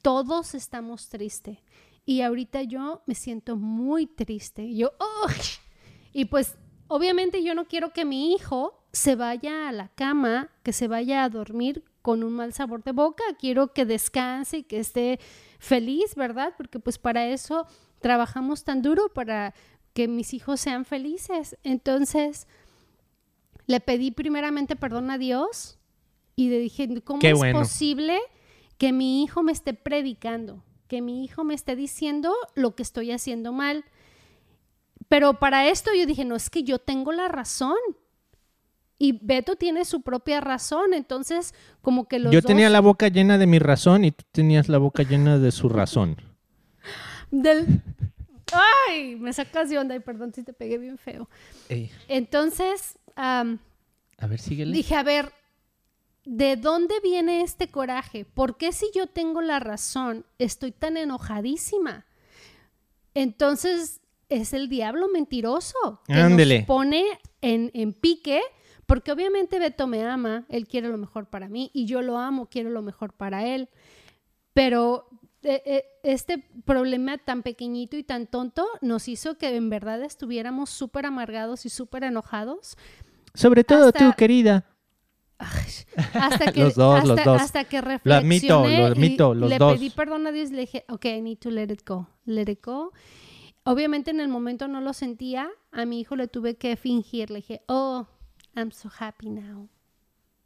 todos 0.00 0.54
estamos 0.54 1.08
tristes. 1.08 1.58
Y 2.06 2.20
ahorita 2.20 2.62
yo 2.62 3.02
me 3.04 3.16
siento 3.16 3.56
muy 3.56 4.06
triste. 4.06 4.72
Yo, 4.76 4.92
"Ugh". 5.00 5.32
y 6.12 6.26
pues 6.26 6.54
obviamente 6.86 7.42
yo 7.42 7.52
no 7.52 7.64
quiero 7.64 7.92
que 7.92 8.04
mi 8.04 8.32
hijo 8.32 8.80
se 8.92 9.16
vaya 9.16 9.68
a 9.68 9.72
la 9.72 9.88
cama, 9.88 10.52
que 10.62 10.72
se 10.72 10.86
vaya 10.86 11.24
a 11.24 11.28
dormir 11.28 11.82
con 12.00 12.22
un 12.22 12.34
mal 12.34 12.52
sabor 12.52 12.84
de 12.84 12.92
boca. 12.92 13.24
Quiero 13.40 13.72
que 13.72 13.84
descanse 13.84 14.58
y 14.58 14.62
que 14.62 14.78
esté 14.78 15.18
feliz, 15.58 16.14
¿verdad? 16.14 16.54
Porque 16.56 16.78
pues 16.78 16.98
para 16.98 17.26
eso 17.26 17.66
trabajamos 17.98 18.62
tan 18.62 18.82
duro, 18.82 19.12
para 19.12 19.52
que 19.94 20.06
mis 20.06 20.32
hijos 20.32 20.60
sean 20.60 20.84
felices. 20.84 21.56
Entonces, 21.64 22.46
le 23.66 23.80
pedí 23.80 24.12
primeramente 24.12 24.76
perdón 24.76 25.10
a 25.10 25.18
Dios 25.18 25.80
y 26.36 26.48
dije, 26.48 26.88
¿cómo 27.02 27.18
Qué 27.20 27.30
es 27.30 27.38
bueno. 27.38 27.58
posible 27.60 28.18
que 28.78 28.92
mi 28.92 29.22
hijo 29.22 29.42
me 29.42 29.52
esté 29.52 29.74
predicando? 29.74 30.62
Que 30.88 31.00
mi 31.00 31.24
hijo 31.24 31.44
me 31.44 31.54
esté 31.54 31.76
diciendo 31.76 32.32
lo 32.54 32.74
que 32.74 32.82
estoy 32.82 33.10
haciendo 33.12 33.52
mal. 33.52 33.84
Pero 35.08 35.34
para 35.38 35.68
esto 35.68 35.90
yo 35.96 36.06
dije, 36.06 36.24
no, 36.24 36.34
es 36.36 36.50
que 36.50 36.62
yo 36.64 36.78
tengo 36.78 37.12
la 37.12 37.28
razón. 37.28 37.76
Y 38.98 39.18
Beto 39.22 39.56
tiene 39.56 39.84
su 39.84 40.02
propia 40.02 40.40
razón. 40.40 40.94
Entonces, 40.94 41.54
como 41.82 42.06
que 42.08 42.18
los 42.18 42.32
Yo 42.32 42.40
dos- 42.40 42.48
tenía 42.48 42.70
la 42.70 42.80
boca 42.80 43.08
llena 43.08 43.38
de 43.38 43.46
mi 43.46 43.58
razón 43.58 44.04
y 44.04 44.12
tú 44.12 44.24
tenías 44.32 44.68
la 44.68 44.78
boca 44.78 45.02
llena 45.02 45.38
de 45.38 45.50
su 45.52 45.68
razón. 45.68 46.16
del... 47.30 47.82
Ay, 48.88 49.16
me 49.16 49.32
sacas 49.32 49.68
de 49.70 49.78
onda 49.78 49.96
y 49.96 50.00
perdón 50.00 50.32
si 50.32 50.42
te 50.42 50.52
pegué 50.52 50.78
bien 50.78 50.98
feo. 50.98 51.28
Ey, 51.68 51.90
Entonces, 52.08 52.98
am, 53.16 53.58
a 54.18 54.26
ver, 54.26 54.38
síguele. 54.38 54.72
dije, 54.72 54.94
a 54.94 55.02
ver, 55.02 55.32
¿de 56.24 56.56
dónde 56.56 56.94
viene 57.02 57.42
este 57.42 57.68
coraje? 57.68 58.24
¿Por 58.24 58.56
qué 58.56 58.72
si 58.72 58.86
yo 58.94 59.06
tengo 59.06 59.40
la 59.42 59.58
razón 59.60 60.24
estoy 60.38 60.72
tan 60.72 60.96
enojadísima? 60.96 62.06
Entonces, 63.14 64.00
es 64.28 64.52
el 64.52 64.68
diablo 64.68 65.08
mentiroso 65.08 66.00
que 66.06 66.14
Ándele. 66.14 66.58
nos 66.60 66.66
pone 66.66 67.04
en, 67.42 67.70
en 67.74 67.92
pique, 67.92 68.40
porque 68.86 69.12
obviamente 69.12 69.58
Beto 69.58 69.86
me 69.86 70.04
ama, 70.04 70.44
él 70.48 70.66
quiere 70.66 70.88
lo 70.88 70.98
mejor 70.98 71.26
para 71.28 71.48
mí 71.48 71.70
y 71.72 71.86
yo 71.86 72.02
lo 72.02 72.18
amo, 72.18 72.46
quiero 72.50 72.70
lo 72.70 72.82
mejor 72.82 73.12
para 73.12 73.46
él. 73.46 73.68
Pero 74.52 75.08
eh, 75.42 75.62
eh, 75.66 75.84
este 76.02 76.38
problema 76.64 77.18
tan 77.18 77.42
pequeñito 77.42 77.96
y 77.96 78.02
tan 78.02 78.26
tonto 78.26 78.66
nos 78.80 79.08
hizo 79.08 79.36
que 79.36 79.54
en 79.54 79.70
verdad 79.70 80.02
estuviéramos 80.02 80.70
súper 80.70 81.06
amargados 81.06 81.66
y 81.66 81.68
súper 81.68 82.04
enojados 82.04 82.76
Sobre 83.34 83.62
todo 83.64 83.88
hasta- 83.88 83.98
tú, 84.10 84.12
querida. 84.16 84.64
Hasta 85.38 86.52
que, 86.52 86.60
Los 86.64 86.74
dos, 86.74 86.96
hasta, 86.96 87.08
los 87.08 87.24
dos. 87.24 87.42
hasta 87.42 87.64
que 87.64 87.80
Lo 87.80 88.14
admito, 88.14 88.62
reflexioné 88.64 88.78
lo 88.78 88.86
admito, 88.86 89.34
los 89.34 89.50
le 89.50 89.58
dos. 89.58 89.74
pedí 89.74 89.90
perdón 89.90 90.26
a 90.26 90.32
Dios 90.32 90.50
y 90.50 90.54
le 90.54 90.60
dije, 90.62 90.84
ok, 90.88 91.04
I 91.06 91.20
need 91.22 91.38
to 91.38 91.50
let 91.50 91.72
it 91.72 91.86
go, 91.86 92.08
let 92.24 92.50
it 92.50 92.64
go. 92.64 92.92
Obviamente 93.64 94.10
en 94.10 94.20
el 94.20 94.28
momento 94.28 94.68
no 94.68 94.80
lo 94.80 94.92
sentía, 94.92 95.48
a 95.72 95.84
mi 95.86 96.00
hijo 96.00 96.16
le 96.16 96.28
tuve 96.28 96.56
que 96.56 96.76
fingir, 96.76 97.30
le 97.30 97.36
dije, 97.36 97.62
oh, 97.66 98.06
I'm 98.54 98.70
so 98.72 98.90
happy 98.98 99.30
now, 99.30 99.68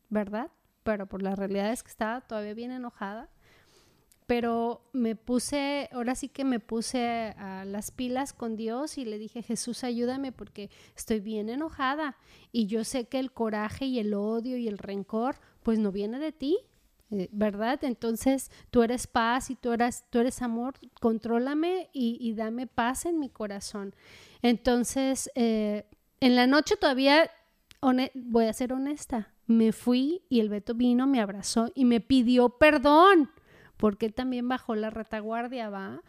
¿verdad? 0.08 0.50
Pero 0.84 1.06
por 1.06 1.22
la 1.22 1.34
realidad 1.34 1.72
es 1.72 1.82
que 1.82 1.90
estaba 1.90 2.20
todavía 2.22 2.54
bien 2.54 2.70
enojada. 2.70 3.28
Pero 4.28 4.82
me 4.92 5.16
puse, 5.16 5.88
ahora 5.90 6.14
sí 6.14 6.28
que 6.28 6.44
me 6.44 6.60
puse 6.60 7.34
a 7.38 7.64
las 7.64 7.90
pilas 7.90 8.34
con 8.34 8.56
Dios 8.56 8.98
y 8.98 9.06
le 9.06 9.18
dije, 9.18 9.42
Jesús, 9.42 9.84
ayúdame 9.84 10.32
porque 10.32 10.68
estoy 10.94 11.20
bien 11.20 11.48
enojada 11.48 12.14
y 12.52 12.66
yo 12.66 12.84
sé 12.84 13.06
que 13.06 13.20
el 13.20 13.32
coraje 13.32 13.86
y 13.86 13.98
el 13.98 14.12
odio 14.12 14.58
y 14.58 14.68
el 14.68 14.76
rencor 14.76 15.36
pues 15.62 15.78
no 15.78 15.92
viene 15.92 16.18
de 16.18 16.32
ti, 16.32 16.58
eh, 17.10 17.30
¿verdad? 17.32 17.82
Entonces 17.84 18.50
tú 18.70 18.82
eres 18.82 19.06
paz 19.06 19.48
y 19.48 19.54
tú 19.54 19.72
eres, 19.72 20.04
tú 20.10 20.18
eres 20.18 20.42
amor, 20.42 20.74
contrólame 21.00 21.88
y, 21.94 22.34
dame 22.34 22.66
paz 22.66 23.06
en 23.06 23.18
mi 23.18 23.30
corazón. 23.30 23.94
Entonces, 24.42 25.30
eh, 25.36 25.86
en 26.20 26.36
la 26.36 26.46
noche 26.46 26.76
todavía, 26.76 27.30
voy 28.12 28.44
a 28.44 28.52
ser 28.52 28.74
honesta, 28.74 29.32
me 29.46 29.72
fui 29.72 30.20
y 30.28 30.40
el 30.40 30.50
Beto 30.50 30.74
vino, 30.74 31.06
me 31.06 31.22
abrazó 31.22 31.72
y 31.74 31.86
me 31.86 32.00
pidió 32.02 32.50
perdón, 32.50 33.30
porque 33.78 34.06
él 34.06 34.12
también 34.14 34.46
bajó 34.48 34.74
la 34.74 34.90
retaguardia, 34.90 35.70
¿va? 35.70 36.02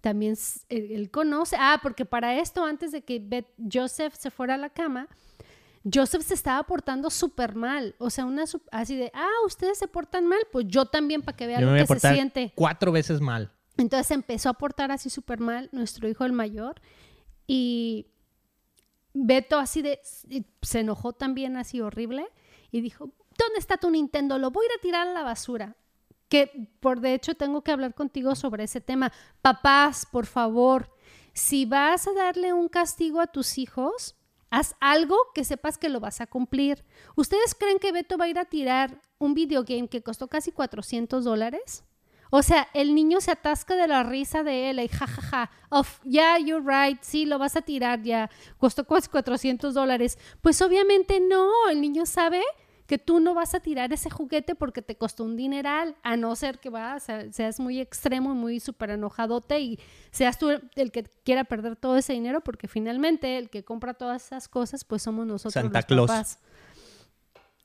También 0.00 0.34
él, 0.68 1.10
conoce, 1.12 1.56
ah, 1.60 1.78
porque 1.80 2.04
para 2.04 2.40
esto, 2.40 2.64
antes 2.64 2.90
de 2.90 3.02
que 3.02 3.20
Bet- 3.20 3.54
Joseph 3.72 4.14
se 4.18 4.32
fuera 4.32 4.54
a 4.54 4.58
la 4.58 4.70
cama, 4.70 5.06
Joseph 5.92 6.22
se 6.22 6.34
estaba 6.34 6.62
portando 6.64 7.08
súper 7.10 7.54
mal, 7.54 7.94
o 7.98 8.10
sea, 8.10 8.24
una 8.24 8.44
así 8.72 8.96
de, 8.96 9.12
ah, 9.14 9.28
ustedes 9.46 9.78
se 9.78 9.86
portan 9.86 10.26
mal, 10.26 10.40
pues 10.50 10.66
yo 10.68 10.86
también 10.86 11.22
para 11.22 11.36
que 11.36 11.46
vean 11.46 11.60
lo 11.64 11.72
que 11.72 11.86
se 11.86 12.12
siente. 12.14 12.52
cuatro 12.56 12.90
veces 12.90 13.20
mal. 13.20 13.52
Entonces 13.76 14.10
empezó 14.10 14.48
a 14.48 14.54
portar 14.54 14.90
así 14.90 15.08
súper 15.08 15.38
mal 15.40 15.68
nuestro 15.72 16.08
hijo 16.08 16.24
el 16.24 16.32
mayor 16.32 16.80
y 17.46 18.06
Beto 19.14 19.58
así 19.58 19.82
de, 19.82 20.00
se 20.62 20.80
enojó 20.80 21.12
también 21.12 21.56
así 21.56 21.80
horrible 21.80 22.26
y 22.70 22.80
dijo, 22.80 23.10
¿dónde 23.38 23.58
está 23.58 23.76
tu 23.76 23.90
Nintendo? 23.90 24.38
Lo 24.38 24.50
voy 24.50 24.64
a 24.64 24.72
ir 24.72 24.78
a 24.78 24.82
tirar 24.82 25.08
a 25.08 25.12
la 25.12 25.22
basura. 25.22 25.76
Que 26.32 26.70
por 26.80 27.00
de 27.00 27.12
hecho 27.12 27.34
tengo 27.34 27.60
que 27.60 27.72
hablar 27.72 27.94
contigo 27.94 28.34
sobre 28.34 28.64
ese 28.64 28.80
tema. 28.80 29.12
Papás, 29.42 30.06
por 30.10 30.24
favor, 30.24 30.90
si 31.34 31.66
vas 31.66 32.08
a 32.08 32.14
darle 32.14 32.54
un 32.54 32.70
castigo 32.70 33.20
a 33.20 33.26
tus 33.26 33.58
hijos, 33.58 34.16
haz 34.48 34.74
algo 34.80 35.14
que 35.34 35.44
sepas 35.44 35.76
que 35.76 35.90
lo 35.90 36.00
vas 36.00 36.22
a 36.22 36.26
cumplir. 36.26 36.86
¿Ustedes 37.16 37.54
creen 37.54 37.78
que 37.78 37.92
Beto 37.92 38.16
va 38.16 38.24
a 38.24 38.28
ir 38.28 38.38
a 38.38 38.46
tirar 38.46 39.02
un 39.18 39.34
videogame 39.34 39.88
que 39.88 40.02
costó 40.02 40.26
casi 40.28 40.52
400 40.52 41.22
dólares? 41.22 41.84
O 42.30 42.42
sea, 42.42 42.66
el 42.72 42.94
niño 42.94 43.20
se 43.20 43.32
atasca 43.32 43.76
de 43.76 43.88
la 43.88 44.02
risa 44.02 44.42
de 44.42 44.70
él 44.70 44.80
y 44.80 44.88
jajaja, 44.88 45.50
of, 45.68 46.00
yeah, 46.02 46.38
you're 46.38 46.64
right, 46.64 46.98
sí, 47.02 47.26
lo 47.26 47.38
vas 47.38 47.56
a 47.56 47.60
tirar 47.60 48.00
ya, 48.02 48.30
costó 48.56 48.86
casi 48.86 49.10
400 49.10 49.74
dólares. 49.74 50.16
Pues 50.40 50.62
obviamente 50.62 51.20
no, 51.20 51.68
el 51.68 51.82
niño 51.82 52.06
sabe 52.06 52.42
que 52.92 52.98
tú 52.98 53.20
no 53.20 53.32
vas 53.32 53.54
a 53.54 53.60
tirar 53.60 53.90
ese 53.94 54.10
juguete 54.10 54.54
porque 54.54 54.82
te 54.82 54.96
costó 54.96 55.24
un 55.24 55.34
dineral, 55.34 55.96
a 56.02 56.18
no 56.18 56.36
ser 56.36 56.58
que 56.58 56.68
vas, 56.68 57.06
seas 57.30 57.58
muy 57.58 57.80
extremo 57.80 58.32
y 58.32 58.34
muy 58.34 58.60
súper 58.60 58.90
enojadote 58.90 59.60
y 59.60 59.80
seas 60.10 60.38
tú 60.38 60.50
el, 60.50 60.92
que 60.92 61.04
quiera 61.24 61.44
perder 61.44 61.76
todo 61.76 61.96
ese 61.96 62.12
dinero 62.12 62.42
porque 62.42 62.68
finalmente 62.68 63.38
el 63.38 63.48
que 63.48 63.64
compra 63.64 63.94
todas 63.94 64.26
esas 64.26 64.46
cosas 64.46 64.84
pues 64.84 65.00
somos 65.00 65.26
nosotros 65.26 65.54
Santa 65.54 65.78
los 65.78 65.86
Claus. 65.86 66.10
papás. 66.10 66.38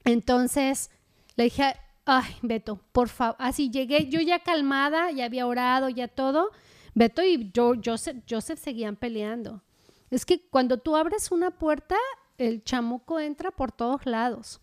Entonces 0.06 0.92
le 1.36 1.44
dije, 1.44 1.76
ay, 2.06 2.38
Beto, 2.42 2.80
por 2.94 3.10
favor, 3.10 3.36
así 3.38 3.70
llegué, 3.70 4.08
yo 4.08 4.22
ya 4.22 4.40
calmada, 4.40 5.12
ya 5.12 5.26
había 5.26 5.46
orado, 5.46 5.90
ya 5.90 6.08
todo. 6.08 6.52
Beto 6.96 7.22
y 7.22 7.52
yo, 7.54 7.74
Joseph, 7.84 8.24
Joseph 8.30 8.60
seguían 8.60 8.96
peleando. 8.96 9.62
Es 10.10 10.26
que 10.26 10.48
cuando 10.48 10.78
tú 10.78 10.96
abres 10.96 11.34
una 11.34 11.52
puerta, 11.52 11.98
el 12.38 12.64
chamuco 12.64 13.20
entra 13.20 13.52
por 13.52 13.74
todos 13.74 14.06
lados. 14.06 14.62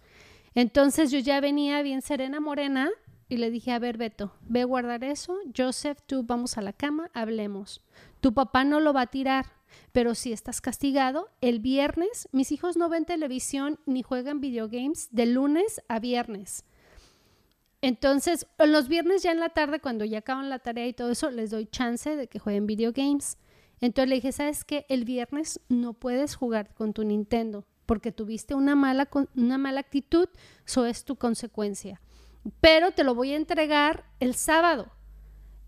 Entonces 0.55 1.11
yo 1.11 1.19
ya 1.19 1.41
venía 1.41 1.83
bien 1.83 2.01
serena 2.01 2.39
morena 2.39 2.91
y 3.29 3.39
le 3.39 3.51
dije, 3.51 3.73
a 3.73 3.79
ver, 3.79 3.97
Beto, 3.97 4.33
ve 4.43 4.61
a 4.63 4.67
guardar 4.67 5.03
eso. 5.03 5.37
Joseph, 5.57 5.99
tú 6.07 6.23
vamos 6.23 6.57
a 6.57 6.63
la 6.63 6.73
cama, 6.73 7.11
hablemos. 7.13 7.83
Tu 8.21 8.33
papá 8.33 8.63
no 8.65 8.79
lo 8.79 8.93
va 8.93 9.03
a 9.03 9.07
tirar, 9.09 9.47
pero 9.93 10.15
si 10.15 10.33
estás 10.33 10.61
castigado, 10.61 11.29
el 11.41 11.59
viernes, 11.59 12.29
mis 12.31 12.53
hijos 12.53 12.77
no 12.77 12.89
ven 12.89 13.05
televisión 13.05 13.81
ni 13.87 14.03
juegan 14.03 14.41
videogames 14.41 15.09
de 15.11 15.27
lunes 15.27 15.83
a 15.89 15.99
viernes. 15.99 16.65
Entonces, 17.81 18.47
en 18.59 18.73
los 18.73 18.89
viernes 18.89 19.23
ya 19.23 19.33
en 19.33 19.41
la 19.41 19.51
tarde, 19.51 19.81
cuando 19.81 20.05
ya 20.05 20.19
acaban 20.19 20.49
la 20.49 20.61
tarea 20.61 20.87
y 20.87 20.93
todo 20.93 21.11
eso, 21.11 21.31
les 21.31 21.51
doy 21.51 21.67
chance 21.67 22.15
de 22.15 22.29
que 22.29 22.39
jueguen 22.39 22.67
videogames. 22.67 23.39
Entonces 23.81 24.09
le 24.09 24.15
dije, 24.15 24.33
¿sabes 24.33 24.65
qué? 24.65 24.87
El 24.89 25.05
viernes 25.05 25.61
no 25.69 25.93
puedes 25.95 26.37
jugar 26.37 26.73
con 26.75 26.93
tu 26.93 27.05
Nintendo 27.05 27.67
porque 27.87 28.13
tuviste 28.13 28.55
una 28.55 28.75
mala, 28.75 29.09
una 29.37 29.59
mala 29.59 29.81
actitud, 29.81 30.29
eso 30.67 30.87
es 30.87 31.05
tu 31.05 31.17
consecuencia. 31.17 32.01
Pero 32.61 32.91
te 32.93 33.05
lo 33.05 33.15
voy 33.15 33.33
a 33.33 33.37
entregar 33.37 34.05
el 34.21 34.35
sábado. 34.35 34.91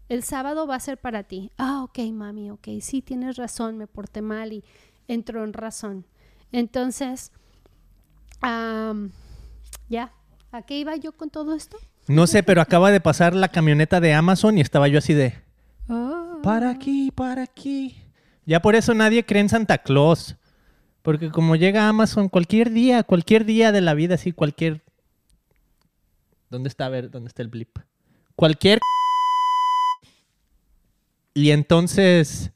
El 0.08 0.22
sábado 0.22 0.66
va 0.66 0.76
a 0.76 0.80
ser 0.80 0.98
para 0.98 1.24
ti. 1.24 1.50
Ah, 1.58 1.82
ok, 1.82 1.98
mami, 2.12 2.50
ok, 2.50 2.68
sí 2.80 3.02
tienes 3.02 3.36
razón, 3.36 3.76
me 3.78 3.86
porté 3.86 4.22
mal 4.22 4.52
y 4.52 4.62
entró 5.08 5.42
en 5.44 5.52
razón. 5.52 6.06
Entonces, 6.52 7.32
am, 8.40 9.10
ya, 9.88 10.12
¿a 10.52 10.62
qué 10.62 10.78
iba 10.78 10.94
yo 10.96 11.12
con 11.12 11.30
todo 11.30 11.54
esto? 11.54 11.76
No 12.08 12.26
sé, 12.26 12.42
pero 12.42 12.60
acaba 12.60 12.90
de 12.92 13.00
pasar 13.00 13.34
la 13.34 13.48
camioneta 13.48 14.00
de 14.00 14.14
Amazon 14.14 14.58
y 14.58 14.60
estaba 14.60 14.86
yo 14.88 14.98
así 14.98 15.12
de, 15.14 15.34
Ah. 15.88 16.38
para 16.42 16.70
aquí, 16.70 17.10
para 17.10 17.42
aquí. 17.42 17.96
Ya 18.44 18.62
por 18.62 18.76
eso 18.76 18.94
nadie 18.94 19.24
cree 19.24 19.40
en 19.40 19.48
Santa 19.48 19.78
Claus. 19.78 20.36
Porque 21.06 21.30
como 21.30 21.54
llega 21.54 21.88
Amazon 21.88 22.28
cualquier 22.28 22.72
día, 22.72 23.04
cualquier 23.04 23.44
día 23.44 23.70
de 23.70 23.80
la 23.80 23.94
vida, 23.94 24.16
así, 24.16 24.32
cualquier... 24.32 24.82
¿Dónde 26.50 26.68
está? 26.68 26.86
A 26.86 26.88
ver, 26.88 27.12
¿dónde 27.12 27.28
está 27.28 27.42
el 27.42 27.48
blip? 27.48 27.78
Cualquier... 28.34 28.80
Y 31.32 31.52
entonces, 31.52 32.50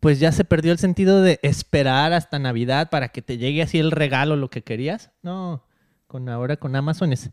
pues 0.00 0.18
ya 0.18 0.32
se 0.32 0.44
perdió 0.44 0.72
el 0.72 0.78
sentido 0.78 1.22
de 1.22 1.38
esperar 1.42 2.12
hasta 2.12 2.40
Navidad 2.40 2.90
para 2.90 3.10
que 3.10 3.22
te 3.22 3.38
llegue 3.38 3.62
así 3.62 3.78
el 3.78 3.92
regalo, 3.92 4.34
lo 4.34 4.50
que 4.50 4.62
querías. 4.62 5.12
No, 5.22 5.62
con 6.08 6.28
ahora 6.28 6.56
con 6.56 6.74
Amazon 6.74 7.12
es... 7.12 7.30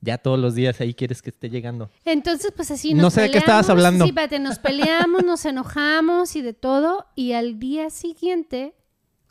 Ya 0.00 0.16
todos 0.16 0.38
los 0.38 0.54
días 0.54 0.80
ahí 0.80 0.94
quieres 0.94 1.20
que 1.20 1.28
esté 1.28 1.50
llegando. 1.50 1.90
Entonces, 2.06 2.54
pues 2.56 2.70
así 2.70 2.94
No 2.94 3.02
nos 3.02 3.12
sé 3.12 3.20
de 3.20 3.32
qué 3.32 3.38
estabas 3.38 3.68
hablando. 3.68 4.06
Sí, 4.06 4.12
espérate, 4.12 4.38
nos 4.38 4.60
peleamos, 4.60 5.24
nos 5.24 5.44
enojamos 5.44 6.36
y 6.36 6.40
de 6.40 6.54
todo. 6.54 7.04
Y 7.16 7.32
al 7.32 7.58
día 7.58 7.90
siguiente, 7.90 8.74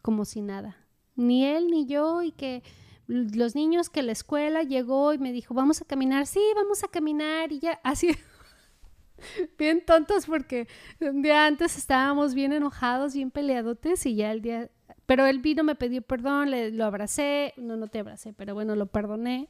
como 0.07 0.23
si 0.23 0.41
nada. 0.41 0.77
Ni 1.17 1.43
él 1.43 1.67
ni 1.67 1.85
yo 1.85 2.21
y 2.21 2.31
que 2.31 2.63
los 3.07 3.55
niños 3.55 3.89
que 3.89 4.03
la 4.03 4.13
escuela 4.13 4.63
llegó 4.63 5.11
y 5.11 5.17
me 5.17 5.33
dijo, 5.33 5.53
vamos 5.53 5.81
a 5.81 5.85
caminar. 5.85 6.27
Sí, 6.27 6.39
vamos 6.55 6.81
a 6.85 6.87
caminar 6.87 7.51
y 7.51 7.59
ya, 7.59 7.81
así. 7.83 8.15
bien 9.59 9.83
tontos 9.85 10.25
porque 10.27 10.69
un 11.01 11.21
día 11.21 11.45
antes 11.45 11.77
estábamos 11.77 12.33
bien 12.35 12.53
enojados, 12.53 13.15
bien 13.15 13.31
peleadotes 13.31 14.05
y 14.05 14.15
ya 14.15 14.31
el 14.31 14.41
día... 14.41 14.69
Pero 15.05 15.25
él 15.25 15.39
vino, 15.39 15.65
me 15.65 15.75
pidió 15.75 16.01
perdón, 16.01 16.51
le, 16.51 16.71
lo 16.71 16.85
abracé. 16.85 17.53
No, 17.57 17.75
no 17.75 17.87
te 17.87 17.99
abracé, 17.99 18.31
pero 18.31 18.53
bueno, 18.53 18.77
lo 18.77 18.85
perdoné. 18.85 19.49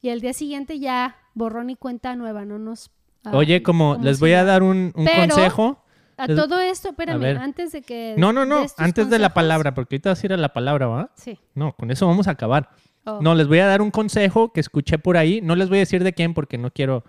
Y 0.00 0.08
al 0.08 0.22
día 0.22 0.32
siguiente 0.32 0.78
ya 0.78 1.14
borrón 1.34 1.68
y 1.68 1.76
cuenta 1.76 2.16
nueva, 2.16 2.46
no 2.46 2.58
nos... 2.58 2.90
ah, 3.24 3.36
Oye, 3.36 3.62
como, 3.62 3.98
les 4.00 4.16
si 4.16 4.20
voy 4.20 4.32
a 4.32 4.44
dar 4.44 4.62
un, 4.62 4.94
un 4.96 5.04
Pero- 5.04 5.34
consejo. 5.34 5.84
A 6.18 6.26
todo 6.26 6.58
esto, 6.60 6.88
espérame, 6.88 7.38
antes 7.38 7.72
de 7.72 7.82
que... 7.82 8.14
No, 8.18 8.32
no, 8.32 8.44
no, 8.44 8.66
antes 8.76 9.08
de 9.08 9.18
la 9.20 9.32
palabra, 9.32 9.72
porque 9.72 9.94
ahorita 9.94 10.10
vas 10.10 10.22
a 10.22 10.26
ir 10.26 10.32
a 10.32 10.36
la 10.36 10.52
palabra, 10.52 10.88
¿va? 10.88 11.12
Sí. 11.14 11.38
No, 11.54 11.74
con 11.74 11.90
eso 11.92 12.06
vamos 12.06 12.26
a 12.26 12.32
acabar. 12.32 12.70
Oh. 13.04 13.20
No, 13.22 13.34
les 13.36 13.46
voy 13.46 13.60
a 13.60 13.66
dar 13.66 13.80
un 13.80 13.90
consejo 13.92 14.52
que 14.52 14.60
escuché 14.60 14.98
por 14.98 15.16
ahí. 15.16 15.40
No 15.40 15.54
les 15.54 15.68
voy 15.68 15.78
a 15.78 15.80
decir 15.80 16.02
de 16.02 16.12
quién 16.12 16.34
porque 16.34 16.58
no 16.58 16.72
quiero, 16.72 17.04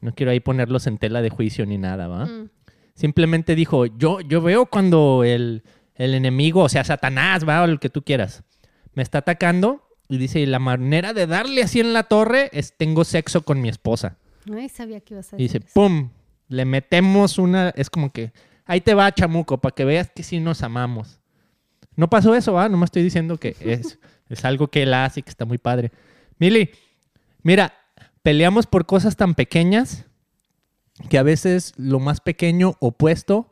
no 0.00 0.12
quiero 0.12 0.32
ahí 0.32 0.40
ponerlos 0.40 0.86
en 0.88 0.98
tela 0.98 1.22
de 1.22 1.30
juicio 1.30 1.64
ni 1.66 1.78
nada, 1.78 2.08
¿va? 2.08 2.26
Mm. 2.26 2.50
Simplemente 2.94 3.54
dijo, 3.54 3.86
yo, 3.86 4.20
yo 4.20 4.42
veo 4.42 4.66
cuando 4.66 5.22
el, 5.24 5.62
el 5.94 6.14
enemigo, 6.14 6.62
o 6.62 6.68
sea, 6.68 6.84
Satanás, 6.84 7.48
va, 7.48 7.62
o 7.62 7.64
el 7.64 7.78
que 7.78 7.90
tú 7.90 8.02
quieras, 8.02 8.42
me 8.94 9.02
está 9.02 9.18
atacando 9.18 9.88
y 10.08 10.18
dice, 10.18 10.40
y 10.40 10.46
la 10.46 10.58
manera 10.58 11.14
de 11.14 11.26
darle 11.26 11.62
así 11.62 11.80
en 11.80 11.92
la 11.92 12.02
torre 12.02 12.50
es 12.52 12.76
tengo 12.76 13.04
sexo 13.04 13.42
con 13.42 13.60
mi 13.60 13.68
esposa. 13.68 14.18
Ay, 14.52 14.68
sabía 14.68 15.00
que 15.00 15.14
ibas 15.14 15.32
a 15.32 15.36
Y 15.36 15.44
decir 15.44 15.60
dice, 15.62 15.70
eso. 15.70 15.74
¡pum! 15.74 16.10
Le 16.52 16.64
metemos 16.64 17.38
una, 17.38 17.70
es 17.70 17.90
como 17.90 18.12
que, 18.12 18.32
ahí 18.64 18.80
te 18.80 18.94
va, 18.94 19.12
chamuco, 19.12 19.58
para 19.58 19.74
que 19.74 19.84
veas 19.84 20.10
que 20.14 20.22
sí 20.22 20.40
nos 20.40 20.62
amamos. 20.62 21.20
No 21.96 22.08
pasó 22.08 22.34
eso, 22.34 22.58
¿ah? 22.58 22.68
Nomás 22.68 22.88
estoy 22.88 23.02
diciendo 23.02 23.38
que 23.38 23.56
es, 23.60 23.98
es 24.28 24.44
algo 24.44 24.68
que 24.68 24.82
él 24.82 24.94
hace 24.94 25.20
y 25.20 25.22
que 25.22 25.30
está 25.30 25.44
muy 25.44 25.58
padre. 25.58 25.90
Mili, 26.38 26.70
mira, 27.42 27.74
peleamos 28.22 28.66
por 28.66 28.86
cosas 28.86 29.16
tan 29.16 29.34
pequeñas 29.34 30.06
que 31.08 31.18
a 31.18 31.22
veces 31.22 31.72
lo 31.76 32.00
más 32.00 32.20
pequeño 32.20 32.76
opuesto 32.80 33.48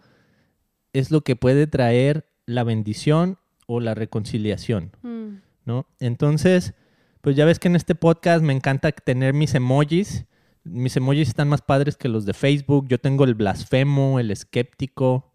es 0.92 1.10
lo 1.10 1.22
que 1.22 1.36
puede 1.36 1.66
traer 1.66 2.26
la 2.46 2.64
bendición 2.64 3.38
o 3.66 3.80
la 3.80 3.94
reconciliación. 3.94 4.92
Mm. 5.02 5.36
¿no? 5.64 5.86
Entonces, 6.00 6.74
pues 7.20 7.36
ya 7.36 7.44
ves 7.44 7.58
que 7.58 7.68
en 7.68 7.76
este 7.76 7.94
podcast 7.94 8.42
me 8.42 8.52
encanta 8.52 8.90
tener 8.92 9.34
mis 9.34 9.54
emojis. 9.54 10.24
Mis 10.64 10.96
emojis 10.96 11.29
están 11.29 11.49
más 11.49 11.62
padres 11.62 11.96
que 11.96 12.09
los 12.09 12.25
de 12.27 12.35
Facebook. 12.35 12.87
Yo 12.88 12.99
tengo 12.99 13.25
el 13.25 13.35
blasfemo, 13.35 14.20
el 14.20 14.31
escéptico, 14.31 15.33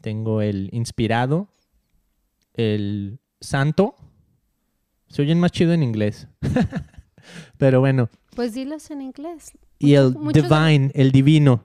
tengo 0.00 0.42
el 0.42 0.68
inspirado, 0.72 1.48
el 2.54 3.20
santo. 3.40 3.94
Se 5.08 5.22
oyen 5.22 5.40
más 5.40 5.52
chido 5.52 5.72
en 5.72 5.82
inglés. 5.82 6.28
Pero 7.58 7.80
bueno, 7.80 8.08
Pues 8.34 8.54
dilos 8.54 8.90
en 8.90 9.02
inglés. 9.02 9.52
y 9.78 9.94
el 9.94 10.14
Muchos- 10.14 10.22
muchos- 10.22 10.42
divine, 10.48 10.90
el 10.94 11.12
divino. 11.12 11.64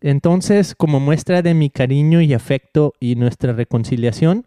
Entonces, 0.00 0.74
como 0.74 1.00
muestra 1.00 1.42
de 1.42 1.54
mi 1.54 1.70
cariño 1.70 2.20
y 2.20 2.34
afecto 2.34 2.92
y 3.00 3.14
nuestra 3.16 3.52
reconciliación, 3.52 4.46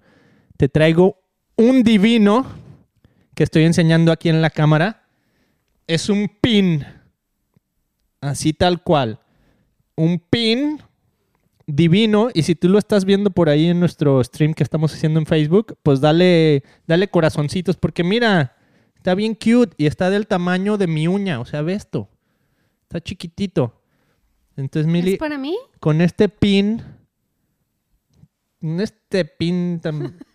te 0.58 0.70
traigo 0.70 1.18
un 1.56 1.84
divino 1.84 2.46
que 3.36 3.44
estoy 3.44 3.64
enseñando 3.64 4.12
aquí 4.12 4.30
en 4.30 4.42
la 4.42 4.50
cámara. 4.50 5.08
Es 5.88 6.08
un 6.10 6.30
pin, 6.42 6.86
así 8.22 8.54
tal 8.54 8.82
cual. 8.84 9.20
Un 9.96 10.20
pin 10.20 10.80
divino 11.68 12.30
y 12.34 12.44
si 12.44 12.56
tú 12.56 12.68
lo 12.70 12.80
estás 12.80 13.06
viendo 13.06 13.30
por 13.30 13.50
ahí 13.50 13.68
en 13.68 13.80
nuestro 13.80 14.24
stream 14.24 14.54
que 14.54 14.64
estamos 14.64 14.94
haciendo 14.94 15.20
en 15.20 15.26
Facebook, 15.26 15.78
pues 15.84 16.02
dale, 16.02 16.64
dale 16.88 17.10
corazoncitos 17.10 17.78
porque 17.78 18.04
mira, 18.04 18.56
está 18.96 19.14
bien 19.16 19.36
cute 19.36 19.74
y 19.78 19.86
está 19.86 20.10
del 20.10 20.28
tamaño 20.28 20.78
de 20.78 20.88
mi 20.88 21.08
uña, 21.08 21.40
o 21.40 21.46
sea, 21.46 21.62
ve 21.62 21.74
esto. 21.74 22.10
Está 22.84 23.00
chiquitito. 23.02 23.76
Entonces, 24.58 24.92
Mili, 24.92 25.14
¿Es 25.14 25.20
para 25.20 25.38
mí? 25.38 25.56
con 25.80 26.02
este 26.02 26.28
pin, 26.28 26.82
con 28.60 28.82
este 28.82 29.24
pin 29.26 29.80
tan- 29.82 30.18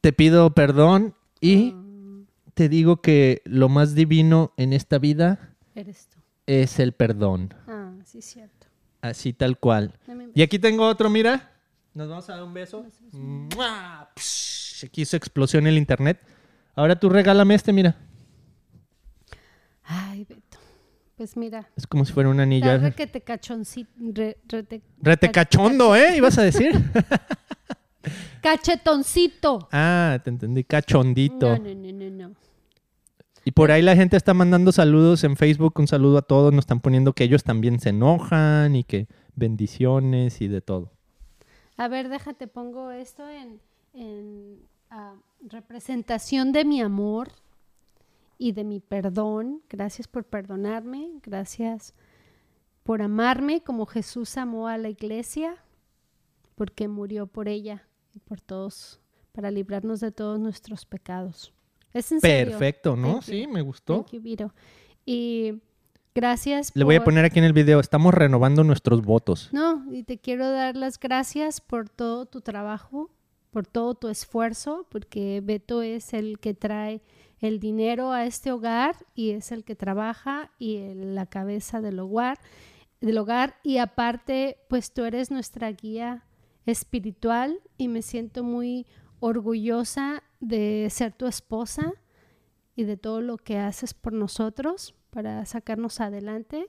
te 0.00 0.12
pido 0.12 0.50
perdón 0.54 1.14
y 1.40 1.72
Mm, 1.72 2.26
te 2.54 2.68
digo 2.68 3.00
que 3.00 3.40
lo 3.44 3.68
más 3.68 3.94
divino 3.94 4.52
en 4.56 4.72
esta 4.72 4.98
vida 4.98 5.51
eres 5.74 6.08
tú. 6.08 6.18
es 6.46 6.78
el 6.78 6.92
perdón, 6.92 7.54
Ah, 7.68 7.92
sí, 8.04 8.20
cierto. 8.22 8.66
así 9.00 9.32
tal 9.32 9.58
cual. 9.58 9.92
Y 10.34 10.42
aquí 10.42 10.58
tengo 10.58 10.86
otro, 10.86 11.08
mira. 11.10 11.50
Nos 11.94 12.08
vamos 12.08 12.28
a 12.30 12.34
dar 12.34 12.42
un 12.44 12.54
beso. 12.54 12.84
Psh, 14.16 14.84
Aquí 14.86 15.02
hizo 15.02 15.16
explosión 15.16 15.66
el 15.66 15.76
internet. 15.78 16.18
Ahora 16.74 16.98
tú 16.98 17.08
regálame 17.08 17.54
este, 17.54 17.72
mira. 17.72 17.94
Ay, 19.84 20.24
Beto. 20.24 20.58
Pues 21.16 21.36
mira, 21.36 21.68
Es 21.76 21.86
como 21.86 22.04
si 22.04 22.12
fuera 22.12 22.30
un 22.30 22.40
anillo. 22.40 22.78
requete 22.78 23.20
cachoncito. 23.20 23.90
re- 24.12 24.38
rete- 24.48 24.82
Rete 25.00 25.28
cach- 25.28 25.32
cachondo, 25.32 25.94
¿eh? 25.94 26.16
Ibas 26.16 26.38
a 26.38 26.42
decir. 26.42 26.72
Cachetoncito. 28.42 29.68
ah, 29.70 30.18
te 30.24 30.30
entendí. 30.30 30.64
Cachondito. 30.64 31.56
No, 31.58 31.62
no, 31.62 31.74
no, 31.74 31.92
no, 31.92 32.10
no. 32.28 32.34
Y 33.44 33.52
por 33.52 33.72
ahí 33.72 33.82
la 33.82 33.96
gente 33.96 34.16
está 34.16 34.34
mandando 34.34 34.70
saludos 34.70 35.24
en 35.24 35.36
Facebook. 35.36 35.74
Un 35.78 35.88
saludo 35.88 36.18
a 36.18 36.22
todos. 36.22 36.52
Nos 36.52 36.62
están 36.62 36.80
poniendo 36.80 37.12
que 37.12 37.24
ellos 37.24 37.42
también 37.42 37.80
se 37.80 37.88
enojan 37.88 38.76
y 38.76 38.84
que 38.84 39.08
bendiciones 39.34 40.40
y 40.40 40.48
de 40.48 40.60
todo. 40.60 40.92
A 41.76 41.88
ver, 41.88 42.08
déjate, 42.08 42.46
pongo 42.46 42.92
esto 42.92 43.24
en, 43.28 44.60
ah, 44.90 45.14
representación 45.40 46.52
de 46.52 46.64
mi 46.64 46.80
amor 46.80 47.32
y 48.38 48.52
de 48.52 48.62
mi 48.62 48.78
perdón. 48.78 49.62
Gracias 49.68 50.06
por 50.06 50.24
perdonarme, 50.24 51.10
gracias 51.22 51.94
por 52.84 53.02
amarme 53.02 53.62
como 53.62 53.86
Jesús 53.86 54.36
amó 54.36 54.68
a 54.68 54.78
la 54.78 54.88
iglesia, 54.88 55.56
porque 56.54 56.88
murió 56.88 57.26
por 57.26 57.48
ella 57.48 57.88
y 58.12 58.18
por 58.18 58.40
todos, 58.40 59.00
para 59.32 59.50
librarnos 59.50 60.00
de 60.00 60.12
todos 60.12 60.38
nuestros 60.38 60.84
pecados. 60.84 61.52
Es 61.94 62.10
en 62.12 62.20
serio. 62.20 62.52
Perfecto, 62.58 62.96
¿no? 62.96 63.14
Thank 63.14 63.24
you. 63.26 63.32
Sí, 63.32 63.46
me 63.46 63.60
gustó. 63.62 63.96
Thank 64.02 64.12
you, 64.12 64.20
Vito. 64.22 64.54
Y 65.04 65.54
gracias 66.14 66.70
Le 66.74 66.84
voy 66.84 66.94
a 66.96 67.04
poner 67.04 67.24
aquí 67.24 67.38
en 67.38 67.44
el 67.44 67.52
video. 67.52 67.80
Estamos 67.80 68.14
renovando 68.14 68.64
nuestros 68.64 69.02
votos. 69.02 69.48
no, 69.52 69.84
y 69.92 70.02
te 70.04 70.18
quiero 70.18 70.50
dar 70.50 70.76
las 70.76 70.98
gracias 70.98 71.60
por 71.60 71.88
todo 71.88 72.26
tu 72.26 72.40
trabajo, 72.40 73.10
por 73.50 73.66
todo 73.66 73.94
tu 73.94 74.08
esfuerzo, 74.08 74.86
porque 74.90 75.40
Beto 75.44 75.82
es 75.82 76.12
el 76.14 76.38
que 76.38 76.54
trae 76.54 77.02
el 77.40 77.58
dinero 77.58 78.12
a 78.12 78.24
este 78.24 78.52
hogar 78.52 78.94
y 79.14 79.30
es 79.30 79.50
el 79.52 79.64
que 79.64 79.74
trabaja 79.74 80.50
y 80.58 80.76
el- 80.76 81.14
la 81.16 81.26
cabeza 81.26 81.80
del 81.80 81.98
hogar, 81.98 82.38
del 83.00 83.18
hogar 83.18 83.56
y 83.64 83.78
aparte, 83.78 84.58
pues 84.68 84.92
tú 84.94 85.04
eres 85.04 85.30
nuestra 85.32 85.72
guía 85.72 86.24
espiritual 86.66 87.58
y 87.76 87.88
me 87.88 88.02
siento 88.02 88.44
muy 88.44 88.86
orgullosa 89.22 90.22
de 90.40 90.88
ser 90.90 91.12
tu 91.12 91.26
esposa 91.26 91.92
y 92.74 92.84
de 92.84 92.96
todo 92.96 93.20
lo 93.20 93.36
que 93.38 93.58
haces 93.58 93.94
por 93.94 94.12
nosotros 94.12 94.94
para 95.10 95.44
sacarnos 95.46 96.00
adelante. 96.00 96.66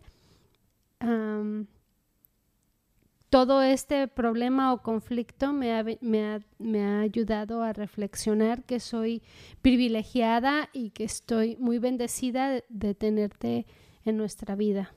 Todo 3.30 3.64
este 3.64 4.08
problema 4.08 4.72
o 4.74 4.84
conflicto 4.84 5.54
me 5.54 5.74
ha, 5.74 5.84
me 6.02 6.24
ha- 6.26 6.42
me 6.60 6.84
ha 6.86 7.00
ayudado 7.00 7.64
a 7.64 7.74
reflexionar 7.74 8.64
que 8.64 8.80
soy 8.80 9.24
privilegiada 9.64 10.70
y 10.72 10.92
que 10.92 11.04
estoy 11.06 11.56
muy 11.58 11.80
bendecida 11.80 12.50
de, 12.52 12.64
de 12.70 12.94
tenerte 12.94 13.66
en 14.06 14.18
nuestra 14.18 14.56
vida. 14.56 14.94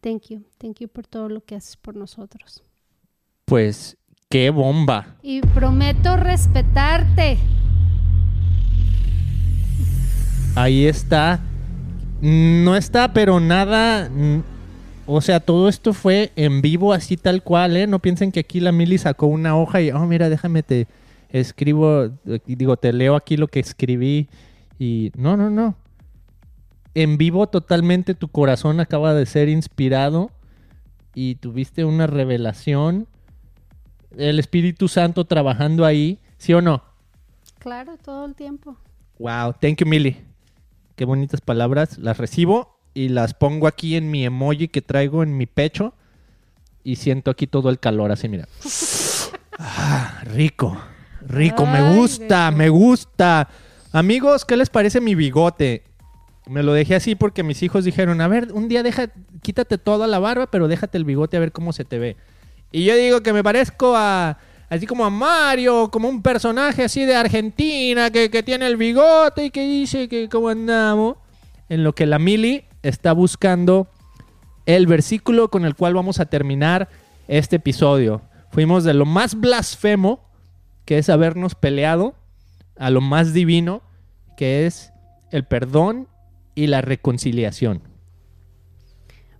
Thank 0.00 0.28
you, 0.30 0.44
thank 0.56 0.78
you 0.80 0.88
por 0.88 1.06
todo 1.06 1.28
lo 1.28 1.42
que 1.44 1.56
haces 1.56 1.76
por 1.76 1.94
nosotros. 1.94 2.62
Pues, 3.44 3.98
qué 4.28 4.50
bomba. 4.50 5.16
Y 5.22 5.40
prometo 5.40 6.16
respetarte. 6.16 7.38
Ahí 10.54 10.86
está. 10.86 11.40
No 12.20 12.76
está, 12.76 13.12
pero 13.12 13.40
nada. 13.40 14.08
O 15.06 15.20
sea, 15.20 15.40
todo 15.40 15.68
esto 15.68 15.92
fue 15.92 16.32
en 16.36 16.62
vivo, 16.62 16.92
así 16.92 17.16
tal 17.16 17.42
cual, 17.42 17.76
¿eh? 17.76 17.86
No 17.86 17.98
piensen 17.98 18.32
que 18.32 18.40
aquí 18.40 18.60
la 18.60 18.72
Mili 18.72 18.98
sacó 18.98 19.26
una 19.26 19.56
hoja 19.56 19.82
y, 19.82 19.90
oh, 19.90 20.06
mira, 20.06 20.28
déjame 20.28 20.62
te 20.62 20.86
escribo, 21.28 22.10
digo, 22.46 22.76
te 22.76 22.92
leo 22.92 23.16
aquí 23.16 23.36
lo 23.36 23.48
que 23.48 23.60
escribí. 23.60 24.28
Y 24.78 25.12
no, 25.16 25.36
no, 25.36 25.50
no. 25.50 25.76
En 26.94 27.18
vivo 27.18 27.48
totalmente 27.48 28.14
tu 28.14 28.28
corazón 28.28 28.80
acaba 28.80 29.14
de 29.14 29.26
ser 29.26 29.48
inspirado 29.48 30.30
y 31.14 31.34
tuviste 31.34 31.84
una 31.84 32.06
revelación. 32.06 33.08
El 34.16 34.38
Espíritu 34.38 34.88
Santo 34.88 35.24
trabajando 35.24 35.84
ahí, 35.84 36.18
¿sí 36.38 36.52
o 36.52 36.60
no? 36.60 36.82
Claro, 37.58 37.96
todo 38.02 38.26
el 38.26 38.34
tiempo. 38.34 38.76
Wow, 39.18 39.54
thank 39.60 39.78
you, 39.78 39.86
Millie. 39.86 40.22
Qué 40.96 41.04
bonitas 41.04 41.40
palabras. 41.40 41.98
Las 41.98 42.18
recibo 42.18 42.78
y 42.94 43.08
las 43.08 43.34
pongo 43.34 43.66
aquí 43.66 43.96
en 43.96 44.10
mi 44.10 44.24
emoji 44.24 44.68
que 44.68 44.82
traigo 44.82 45.22
en 45.22 45.36
mi 45.36 45.46
pecho. 45.46 45.94
Y 46.82 46.96
siento 46.96 47.30
aquí 47.30 47.46
todo 47.46 47.70
el 47.70 47.78
calor, 47.78 48.12
así, 48.12 48.28
mira. 48.28 48.46
Ah, 49.58 50.20
rico, 50.24 50.76
rico, 51.22 51.64
me 51.64 51.96
gusta, 51.96 52.50
rico. 52.50 52.58
me 52.58 52.68
gusta. 52.68 53.48
Amigos, 53.92 54.44
¿qué 54.44 54.56
les 54.56 54.68
parece 54.68 55.00
mi 55.00 55.14
bigote? 55.14 55.84
Me 56.46 56.62
lo 56.62 56.74
dejé 56.74 56.96
así 56.96 57.14
porque 57.14 57.42
mis 57.42 57.62
hijos 57.62 57.84
dijeron, 57.84 58.20
a 58.20 58.28
ver, 58.28 58.52
un 58.52 58.68
día 58.68 58.82
deja, 58.82 59.10
quítate 59.40 59.78
toda 59.78 60.06
la 60.06 60.18
barba, 60.18 60.50
pero 60.50 60.68
déjate 60.68 60.98
el 60.98 61.04
bigote 61.04 61.36
a 61.36 61.40
ver 61.40 61.52
cómo 61.52 61.72
se 61.72 61.84
te 61.84 61.98
ve. 61.98 62.16
Y 62.74 62.82
yo 62.82 62.96
digo 62.96 63.22
que 63.22 63.32
me 63.32 63.44
parezco 63.44 63.94
a, 63.94 64.36
así 64.68 64.84
como 64.84 65.04
a 65.04 65.10
Mario, 65.10 65.92
como 65.92 66.08
un 66.08 66.22
personaje 66.22 66.82
así 66.82 67.04
de 67.04 67.14
Argentina, 67.14 68.10
que, 68.10 68.30
que 68.30 68.42
tiene 68.42 68.66
el 68.66 68.76
bigote 68.76 69.44
y 69.44 69.50
que 69.52 69.64
dice 69.64 70.08
que 70.08 70.28
cómo 70.28 70.48
andamos. 70.48 71.16
En 71.68 71.84
lo 71.84 71.94
que 71.94 72.04
la 72.04 72.18
Mili 72.18 72.64
está 72.82 73.12
buscando 73.12 73.86
el 74.66 74.88
versículo 74.88 75.50
con 75.50 75.64
el 75.64 75.76
cual 75.76 75.94
vamos 75.94 76.18
a 76.18 76.26
terminar 76.26 76.88
este 77.28 77.56
episodio. 77.56 78.22
Fuimos 78.50 78.82
de 78.82 78.94
lo 78.94 79.06
más 79.06 79.36
blasfemo, 79.36 80.28
que 80.84 80.98
es 80.98 81.08
habernos 81.08 81.54
peleado, 81.54 82.16
a 82.76 82.90
lo 82.90 83.00
más 83.00 83.32
divino, 83.32 83.82
que 84.36 84.66
es 84.66 84.92
el 85.30 85.44
perdón 85.44 86.08
y 86.56 86.66
la 86.66 86.80
reconciliación. 86.80 87.82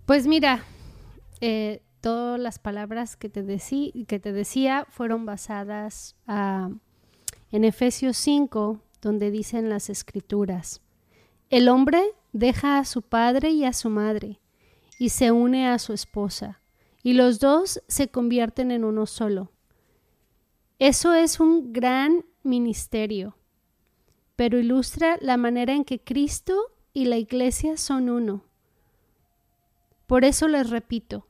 Pues 0.05 0.25
mira, 0.25 0.63
eh, 1.41 1.81
todas 2.05 2.39
las 2.39 2.59
palabras 2.59 3.17
que 3.17 3.29
te, 3.29 3.43
decí- 3.43 4.05
que 4.05 4.19
te 4.19 4.31
decía 4.31 4.85
fueron 4.89 5.25
basadas 5.25 6.15
ah, 6.27 6.69
en 7.51 7.63
Efesios 7.63 8.15
5, 8.17 8.79
donde 9.01 9.31
dicen 9.31 9.69
las 9.69 9.89
escrituras. 9.89 10.81
El 11.49 11.67
hombre 11.67 12.03
deja 12.31 12.77
a 12.77 12.85
su 12.85 13.01
padre 13.01 13.49
y 13.49 13.65
a 13.65 13.73
su 13.73 13.89
madre 13.89 14.39
y 14.99 15.09
se 15.09 15.31
une 15.31 15.67
a 15.67 15.79
su 15.79 15.93
esposa, 15.93 16.61
y 17.01 17.13
los 17.13 17.39
dos 17.39 17.81
se 17.87 18.09
convierten 18.09 18.69
en 18.69 18.83
uno 18.83 19.07
solo. 19.07 19.51
Eso 20.77 21.15
es 21.15 21.39
un 21.39 21.73
gran 21.73 22.23
ministerio, 22.43 23.35
pero 24.35 24.59
ilustra 24.59 25.17
la 25.21 25.37
manera 25.37 25.73
en 25.73 25.83
que 25.83 25.99
Cristo 25.99 26.55
y 26.93 27.05
la 27.05 27.17
iglesia 27.17 27.77
son 27.77 28.11
uno. 28.11 28.43
Por 30.05 30.23
eso 30.23 30.47
les 30.47 30.69
repito, 30.69 31.25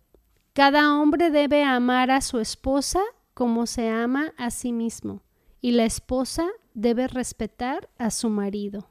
cada 0.55 0.95
hombre 0.95 1.31
debe 1.31 1.65
amar 1.65 2.11
a 2.11 2.21
su 2.21 2.39
esposa 2.39 3.01
como 3.33 3.67
se 3.67 3.89
ama 3.89 4.31
a 4.37 4.49
sí 4.51 4.71
mismo, 4.71 5.21
y 5.59 5.73
la 5.73 5.83
esposa 5.83 6.47
debe 6.73 7.09
respetar 7.09 7.89
a 7.97 8.09
su 8.09 8.29
marido. 8.29 8.87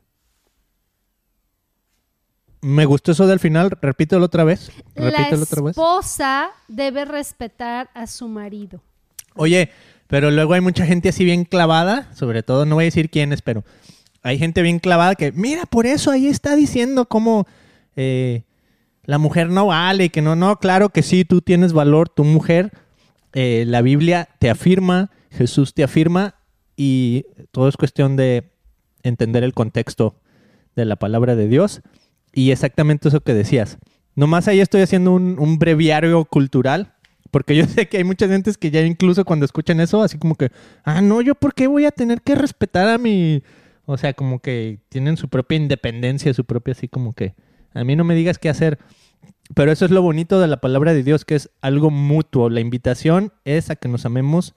Me 2.61 2.85
gustó 2.85 3.13
eso 3.13 3.27
del 3.27 3.41
final, 3.41 3.71
repítelo 3.81 4.27
otra 4.27 4.45
vez. 4.45 4.71
La 4.95 5.11
Repítelo 5.11 5.43
otra 5.45 5.63
vez. 5.63 5.71
esposa 5.71 6.51
debe 6.69 7.07
respetar 7.07 7.89
a 7.95 8.07
su 8.07 8.29
marido. 8.29 8.83
Oye, 9.35 9.71
pero 10.07 10.31
luego 10.31 10.53
hay 10.53 10.61
mucha 10.61 10.85
gente 10.85 11.09
así 11.09 11.25
bien 11.25 11.45
clavada, 11.45 12.15
sobre 12.15 12.43
todo, 12.43 12.67
no 12.67 12.75
voy 12.75 12.85
a 12.85 12.87
decir 12.87 13.09
quiénes, 13.09 13.41
pero 13.41 13.65
hay 14.23 14.39
gente 14.39 14.61
bien 14.61 14.81
clavada 14.81 15.15
que, 15.15 15.33
mira, 15.33 15.65
por 15.65 15.87
eso 15.87 16.11
ahí 16.11 16.27
está 16.27 16.57
diciendo 16.57 17.07
cómo 17.07 17.47
eh, 17.97 18.45
la 19.05 19.19
mujer 19.19 19.51
no 19.51 19.67
vale, 19.67 20.11
que 20.11 20.23
no, 20.23 20.37
no, 20.37 20.57
claro 20.59 20.89
que 20.89 21.03
sí, 21.03 21.25
tú 21.25 21.41
tienes 21.41 21.73
valor, 21.73 22.09
tu 22.09 22.25
mujer, 22.25 22.73
eh, 23.33 23.65
la 23.67 23.83
Biblia 23.83 24.29
te 24.39 24.51
afirma, 24.51 25.11
Jesús 25.31 25.75
te 25.75 25.85
afirma 25.85 26.37
y 26.77 27.27
todo 27.51 27.69
es 27.69 27.77
cuestión 27.77 28.17
de 28.17 28.53
entender 29.03 29.45
el 29.45 29.55
contexto 29.55 30.21
de 30.77 30.85
la 30.85 30.97
palabra 30.97 31.37
de 31.37 31.49
Dios 31.49 31.83
y 32.33 32.51
exactamente 32.51 33.09
eso 33.09 33.21
que 33.21 33.35
decías. 33.35 33.79
Nomás 34.15 34.49
ahí 34.49 34.61
estoy 34.61 34.83
haciendo 34.83 35.13
un, 35.13 35.39
un 35.39 35.59
breviario 35.59 36.25
cultural, 36.25 36.95
porque 37.31 37.57
yo 37.57 37.65
sé 37.67 37.89
que 37.89 37.99
hay 37.99 38.05
muchas 38.05 38.31
gentes 38.31 38.57
que 38.57 38.71
ya 38.71 38.81
incluso 38.83 39.25
cuando 39.25 39.45
escuchan 39.45 39.81
eso, 39.81 40.03
así 40.03 40.19
como 40.19 40.37
que, 40.37 40.51
ah, 40.85 41.01
no, 41.01 41.21
yo 41.21 41.35
por 41.35 41.55
qué 41.55 41.67
voy 41.67 41.85
a 41.85 41.91
tener 41.91 42.23
que 42.23 42.35
respetar 42.35 42.89
a 42.89 42.99
mi... 42.99 43.43
O 43.87 43.99
sea, 43.99 44.15
como 44.15 44.39
que 44.39 44.79
tienen 44.89 45.19
su 45.19 45.29
propia 45.29 45.57
independencia, 45.57 46.33
su 46.33 46.45
propia 46.47 46.73
así 46.73 46.89
como 46.89 47.13
que, 47.13 47.35
a 47.75 47.85
mí 47.85 47.97
no 47.97 48.05
me 48.05 48.15
digas 48.15 48.39
qué 48.39 48.49
hacer. 48.49 48.79
Pero 49.55 49.71
eso 49.71 49.85
es 49.85 49.91
lo 49.91 50.01
bonito 50.01 50.41
de 50.41 50.47
la 50.47 50.61
palabra 50.61 50.95
de 50.95 51.03
Dios, 51.03 51.25
que 51.25 51.35
es 51.35 51.51
algo 51.61 51.91
mutuo. 51.91 52.49
La 52.49 52.61
invitación 52.61 53.33
es 53.45 53.71
a 53.71 53.77
que 53.77 53.89
nos 53.89 54.07
amemos 54.07 54.55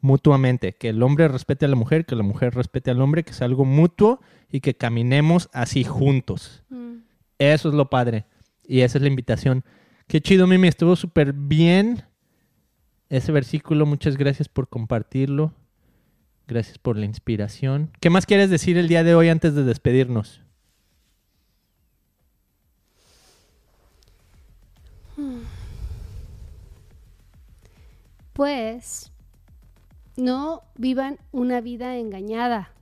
mutuamente, 0.00 0.74
que 0.74 0.90
el 0.90 1.02
hombre 1.02 1.26
respete 1.26 1.64
a 1.64 1.68
la 1.68 1.76
mujer, 1.76 2.06
que 2.06 2.14
la 2.14 2.22
mujer 2.22 2.54
respete 2.54 2.90
al 2.90 3.00
hombre, 3.00 3.24
que 3.24 3.32
sea 3.32 3.46
algo 3.46 3.64
mutuo 3.64 4.20
y 4.50 4.60
que 4.60 4.74
caminemos 4.74 5.48
así 5.52 5.82
juntos. 5.82 6.62
Mm. 6.68 6.98
Eso 7.38 7.68
es 7.68 7.74
lo 7.74 7.90
padre. 7.90 8.26
Y 8.64 8.82
esa 8.82 8.98
es 8.98 9.02
la 9.02 9.08
invitación. 9.08 9.64
Qué 10.06 10.20
chido, 10.20 10.46
Mimi. 10.46 10.68
Estuvo 10.68 10.94
súper 10.94 11.32
bien 11.32 12.04
ese 13.08 13.32
versículo. 13.32 13.86
Muchas 13.86 14.16
gracias 14.16 14.48
por 14.48 14.68
compartirlo. 14.68 15.52
Gracias 16.46 16.78
por 16.78 16.96
la 16.96 17.06
inspiración. 17.06 17.90
¿Qué 18.00 18.08
más 18.08 18.24
quieres 18.24 18.50
decir 18.50 18.78
el 18.78 18.88
día 18.88 19.04
de 19.04 19.14
hoy 19.14 19.28
antes 19.28 19.54
de 19.54 19.64
despedirnos? 19.64 20.42
Pues 28.38 29.10
no 30.16 30.62
vivan 30.76 31.18
una 31.32 31.60
vida 31.60 31.96
engañada. 31.96 32.72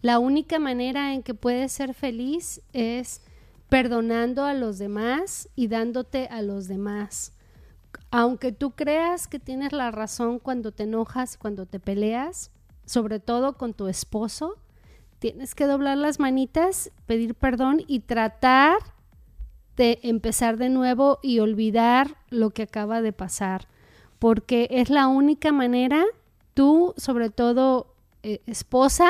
La 0.00 0.18
única 0.18 0.58
manera 0.58 1.12
en 1.12 1.22
que 1.22 1.34
puedes 1.34 1.72
ser 1.72 1.92
feliz 1.92 2.62
es 2.72 3.20
perdonando 3.68 4.46
a 4.46 4.54
los 4.54 4.78
demás 4.78 5.50
y 5.54 5.68
dándote 5.68 6.26
a 6.28 6.40
los 6.40 6.68
demás. 6.68 7.34
Aunque 8.10 8.50
tú 8.50 8.70
creas 8.70 9.28
que 9.28 9.38
tienes 9.38 9.72
la 9.72 9.90
razón 9.90 10.38
cuando 10.38 10.72
te 10.72 10.84
enojas, 10.84 11.36
cuando 11.36 11.66
te 11.66 11.80
peleas, 11.80 12.50
sobre 12.86 13.20
todo 13.20 13.58
con 13.58 13.74
tu 13.74 13.88
esposo, 13.88 14.56
tienes 15.18 15.54
que 15.54 15.66
doblar 15.66 15.98
las 15.98 16.18
manitas, 16.18 16.92
pedir 17.04 17.34
perdón 17.34 17.82
y 17.86 18.00
tratar 18.00 18.78
de 19.76 19.98
empezar 20.02 20.56
de 20.56 20.70
nuevo 20.70 21.18
y 21.22 21.40
olvidar 21.40 22.16
lo 22.30 22.48
que 22.52 22.62
acaba 22.62 23.02
de 23.02 23.12
pasar 23.12 23.68
porque 24.18 24.68
es 24.70 24.90
la 24.90 25.06
única 25.06 25.52
manera, 25.52 26.04
tú, 26.54 26.94
sobre 26.96 27.30
todo 27.30 27.94
eh, 28.22 28.40
esposa, 28.46 29.08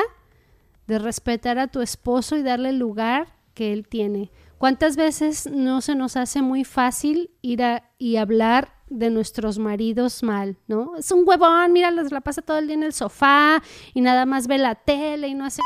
de 0.87 0.99
respetar 0.99 1.59
a 1.59 1.67
tu 1.67 1.81
esposo 1.81 2.35
y 2.35 2.43
darle 2.43 2.69
el 2.69 2.79
lugar 2.79 3.35
que 3.53 3.73
él 3.73 3.87
tiene. 3.87 4.31
¿Cuántas 4.57 4.95
veces 4.95 5.49
no 5.49 5.81
se 5.81 5.95
nos 5.95 6.17
hace 6.17 6.41
muy 6.41 6.63
fácil 6.63 7.31
ir 7.41 7.63
a, 7.63 7.89
y 7.97 8.17
hablar 8.17 8.73
de 8.89 9.09
nuestros 9.09 9.59
maridos 9.59 10.23
mal, 10.23 10.57
¿no? 10.67 10.95
Es 10.97 11.11
un 11.11 11.23
huevón, 11.27 11.71
mira, 11.71 11.91
la 11.91 12.21
pasa 12.21 12.41
todo 12.41 12.57
el 12.57 12.67
día 12.67 12.75
en 12.75 12.83
el 12.83 12.93
sofá 12.93 13.61
y 13.93 14.01
nada 14.01 14.25
más 14.25 14.47
ve 14.47 14.57
la 14.57 14.75
tele 14.75 15.27
y 15.27 15.35
no 15.35 15.45
hace 15.45 15.61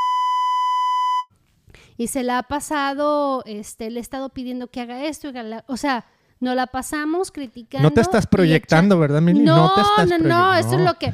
y 1.98 2.08
se 2.08 2.24
la 2.24 2.40
ha 2.40 2.44
pasado, 2.44 3.44
este, 3.46 3.90
le 3.92 4.00
he 4.00 4.02
estado 4.02 4.30
pidiendo 4.30 4.68
que 4.68 4.82
haga 4.82 5.06
esto, 5.06 5.32
o 5.68 5.78
sea, 5.78 6.06
nos 6.44 6.56
la 6.56 6.68
pasamos 6.68 7.32
criticando. 7.32 7.88
No 7.88 7.94
te 7.94 8.02
estás 8.02 8.28
proyectando, 8.28 9.00
¿verdad, 9.00 9.22
Mili? 9.22 9.40
No, 9.40 9.56
No 9.56 9.74
te 9.74 9.82
estás 9.82 10.20
no, 10.20 10.28
no, 10.28 10.56
eso 10.56 10.74
es 10.74 10.82
lo 10.82 10.94
que. 10.96 11.08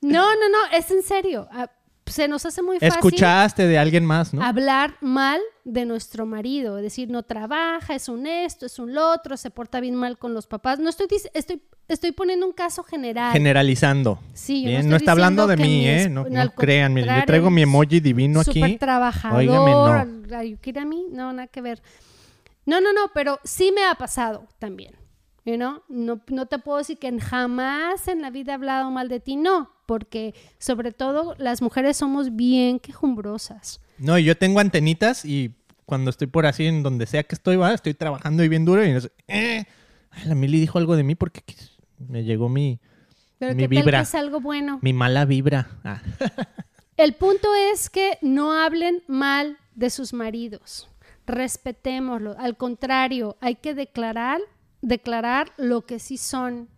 No, 0.00 0.34
no, 0.34 0.48
no, 0.50 0.76
es 0.76 0.90
en 0.90 1.02
serio. 1.02 1.48
Ah, 1.50 1.70
Se 2.04 2.28
nos 2.28 2.44
hace 2.44 2.60
muy 2.60 2.78
fácil 2.78 2.88
Escuchaste 2.88 3.66
de 3.66 3.78
alguien 3.78 4.04
más, 4.04 4.34
¿no? 4.34 4.42
hablar 4.42 4.96
mal 5.00 5.40
de 5.64 5.86
nuestro 5.86 6.26
marido, 6.26 6.76
decir 6.76 7.08
no 7.08 7.22
trabaja, 7.22 7.94
es 7.94 8.10
un 8.10 8.26
esto, 8.26 8.66
es 8.66 8.78
un 8.78 8.92
lo 8.92 9.10
otro, 9.10 9.38
se 9.38 9.48
porta 9.48 9.80
bien 9.80 9.94
mal 9.94 10.18
con 10.18 10.34
los 10.34 10.46
papás. 10.46 10.78
No 10.78 10.90
estoy 10.90 11.06
estoy 11.32 11.62
estoy 11.88 12.12
poniendo 12.12 12.44
un 12.44 12.52
caso 12.52 12.82
general. 12.82 13.32
Generalizando. 13.32 14.18
Sí, 14.34 14.64
yo 14.64 14.72
no 14.72 14.76
estoy 14.76 14.90
no 14.90 14.96
está 14.96 15.12
hablando 15.12 15.46
de 15.46 15.56
mí, 15.56 15.62
mi 15.62 15.88
¿eh? 15.88 16.08
No, 16.10 16.26
no, 16.28 16.44
no 16.44 16.50
crean, 16.50 16.92
mire, 16.92 17.06
yo 17.06 17.24
traigo 17.24 17.48
mi 17.48 17.62
emoji 17.62 18.00
divino 18.00 18.40
aquí. 18.40 18.60
Súper 18.60 18.78
trabajador. 18.78 19.38
Óigame, 19.38 19.70
no. 19.70 20.04
No, 21.12 21.32
nada 21.32 21.46
que 21.46 21.62
ver. 21.62 21.80
No, 22.66 22.80
no, 22.80 22.92
no, 22.92 23.10
pero 23.12 23.40
sí 23.44 23.72
me 23.74 23.84
ha 23.84 23.94
pasado 23.94 24.48
también. 24.58 24.94
you 25.44 25.56
know? 25.56 25.82
No, 25.88 26.20
no 26.28 26.46
te 26.46 26.58
puedo 26.58 26.78
decir 26.78 26.98
que 26.98 27.18
jamás 27.20 28.08
en 28.08 28.22
la 28.22 28.30
vida 28.30 28.52
he 28.52 28.54
hablado 28.54 28.90
mal 28.90 29.08
de 29.08 29.20
ti, 29.20 29.36
no, 29.36 29.70
porque 29.86 30.34
sobre 30.58 30.92
todo 30.92 31.34
las 31.38 31.60
mujeres 31.62 31.96
somos 31.98 32.34
bien 32.34 32.78
quejumbrosas. 32.80 33.80
No, 33.98 34.18
yo 34.18 34.36
tengo 34.36 34.60
antenitas 34.60 35.24
y 35.24 35.54
cuando 35.84 36.10
estoy 36.10 36.26
por 36.28 36.46
así, 36.46 36.66
en 36.66 36.82
donde 36.82 37.06
sea 37.06 37.24
que 37.24 37.34
estoy, 37.34 37.56
va, 37.56 37.74
estoy 37.74 37.92
trabajando 37.94 38.42
y 38.42 38.48
bien 38.48 38.64
duro 38.64 38.84
y 38.84 38.92
no 38.92 39.00
sé, 39.02 39.12
eh, 39.28 39.64
la 40.24 40.34
Mili 40.34 40.58
dijo 40.58 40.78
algo 40.78 40.96
de 40.96 41.02
mí 41.04 41.14
porque 41.14 41.42
me 41.98 42.24
llegó 42.24 42.48
mi, 42.48 42.80
Pero 43.38 43.54
Mi 43.54 43.62
¿qué 43.64 43.68
tal 43.68 43.82
vibra. 43.82 43.98
que 43.98 44.02
es 44.04 44.14
algo 44.14 44.40
bueno? 44.40 44.78
mi 44.80 44.92
mala 44.94 45.26
vibra. 45.26 45.68
Ah. 45.84 46.00
El 46.96 47.14
punto 47.14 47.48
es 47.72 47.90
que 47.90 48.18
no 48.22 48.52
hablen 48.52 49.02
mal 49.08 49.58
de 49.74 49.90
sus 49.90 50.12
maridos. 50.14 50.88
Respetémoslo. 51.26 52.36
Al 52.38 52.56
contrario, 52.56 53.36
hay 53.40 53.56
que 53.56 53.74
declarar, 53.74 54.40
declarar 54.82 55.52
lo 55.56 55.86
que 55.86 55.98
sí 55.98 56.16
son 56.16 56.68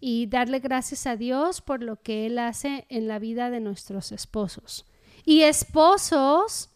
y 0.00 0.26
darle 0.26 0.60
gracias 0.60 1.06
a 1.06 1.16
Dios 1.16 1.60
por 1.60 1.82
lo 1.82 2.00
que 2.02 2.26
Él 2.26 2.38
hace 2.38 2.86
en 2.88 3.08
la 3.08 3.18
vida 3.18 3.50
de 3.50 3.60
nuestros 3.60 4.12
esposos. 4.12 4.86
Y 5.24 5.42
esposos, 5.42 6.70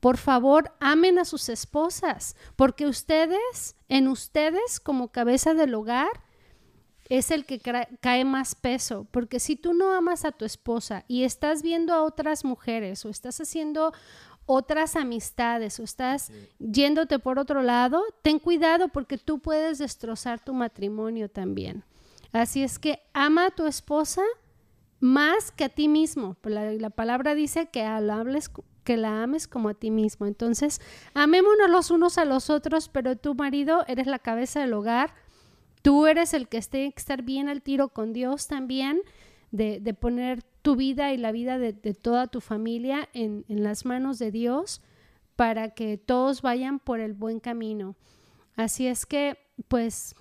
por 0.00 0.16
favor, 0.16 0.72
amen 0.80 1.18
a 1.18 1.24
sus 1.24 1.48
esposas, 1.48 2.36
porque 2.56 2.86
ustedes, 2.86 3.76
en 3.88 4.08
ustedes 4.08 4.80
como 4.80 5.08
cabeza 5.08 5.54
del 5.54 5.74
hogar, 5.74 6.10
es 7.10 7.32
el 7.32 7.44
que 7.44 7.60
cae 8.00 8.24
más 8.24 8.54
peso, 8.54 9.06
porque 9.10 9.40
si 9.40 9.56
tú 9.56 9.72
no 9.72 9.92
amas 9.92 10.24
a 10.24 10.30
tu 10.30 10.44
esposa 10.44 11.04
y 11.08 11.24
estás 11.24 11.60
viendo 11.60 11.92
a 11.92 12.04
otras 12.04 12.44
mujeres 12.44 13.04
o 13.04 13.08
estás 13.08 13.40
haciendo 13.40 13.92
otras 14.46 14.96
amistades 14.96 15.78
o 15.78 15.84
estás 15.84 16.32
yéndote 16.58 17.18
por 17.18 17.38
otro 17.38 17.62
lado, 17.62 18.02
ten 18.22 18.38
cuidado 18.38 18.88
porque 18.88 19.18
tú 19.18 19.38
puedes 19.38 19.78
destrozar 19.78 20.40
tu 20.40 20.54
matrimonio 20.54 21.28
también. 21.28 21.84
Así 22.32 22.62
es 22.62 22.78
que 22.78 23.02
ama 23.12 23.46
a 23.46 23.50
tu 23.50 23.66
esposa 23.66 24.22
más 25.00 25.50
que 25.50 25.64
a 25.64 25.68
ti 25.68 25.88
mismo. 25.88 26.36
La, 26.44 26.72
la 26.72 26.90
palabra 26.90 27.34
dice 27.34 27.68
que 27.70 27.82
hables, 27.82 28.50
que 28.84 28.96
la 28.96 29.22
ames 29.22 29.48
como 29.48 29.70
a 29.70 29.74
ti 29.74 29.90
mismo. 29.90 30.26
Entonces, 30.26 30.80
amémonos 31.14 31.70
los 31.70 31.90
unos 31.90 32.18
a 32.18 32.24
los 32.24 32.50
otros, 32.50 32.88
pero 32.88 33.16
tu 33.16 33.34
marido 33.34 33.84
eres 33.88 34.06
la 34.06 34.18
cabeza 34.18 34.60
del 34.60 34.74
hogar. 34.74 35.14
Tú 35.82 36.06
eres 36.06 36.34
el 36.34 36.48
que 36.48 36.58
esté 36.58 36.90
que 36.92 37.00
estar 37.00 37.22
bien 37.22 37.48
al 37.48 37.62
tiro 37.62 37.88
con 37.88 38.12
Dios 38.12 38.46
también, 38.46 39.00
de, 39.50 39.80
de 39.80 39.94
poner 39.94 40.42
tu 40.62 40.76
vida 40.76 41.12
y 41.12 41.16
la 41.16 41.32
vida 41.32 41.58
de, 41.58 41.72
toda 41.94 42.26
tu 42.26 42.40
familia 42.40 43.08
en, 43.12 43.44
en 43.48 43.62
las 43.62 43.84
manos 43.84 44.18
de 44.18 44.30
Dios 44.30 44.82
para 45.36 45.70
que 45.70 45.96
todos 45.96 46.42
vayan 46.42 46.78
por 46.78 47.00
el 47.00 47.14
buen 47.14 47.40
camino. 47.40 47.96
Así 48.56 48.86
es 48.86 49.06
que 49.06 49.38
pues 49.68 50.14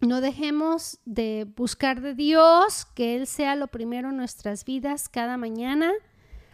no 0.00 0.20
dejemos 0.20 0.98
de 1.04 1.46
buscar 1.56 2.00
de 2.00 2.14
Dios, 2.14 2.86
que 2.94 3.16
Él 3.16 3.26
sea 3.26 3.56
lo 3.56 3.66
primero 3.68 4.10
en 4.10 4.16
nuestras 4.16 4.64
vidas 4.64 5.08
cada 5.08 5.36
mañana 5.36 5.92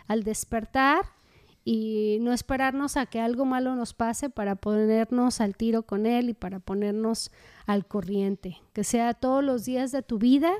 al 0.07 0.23
despertar 0.23 1.05
y 1.65 2.19
no 2.21 2.33
esperarnos 2.33 2.97
a 2.97 3.07
que 3.07 3.21
algo 3.21 3.45
malo 3.45 3.77
nos 3.77 3.95
pase 3.95 4.31
para 4.31 4.57
ponernos 4.57 5.41
al 5.41 5.57
tiro 5.57 5.85
con 5.85 6.07
Él 6.07 6.31
y 6.31 6.35
para 6.35 6.61
ponernos 6.61 7.31
al 7.67 7.87
corriente. 7.87 8.61
Que 8.73 8.85
sea 8.85 9.15
todos 9.15 9.45
los 9.45 9.65
días 9.65 9.93
de 9.93 10.03
tu 10.03 10.19
vida 10.19 10.53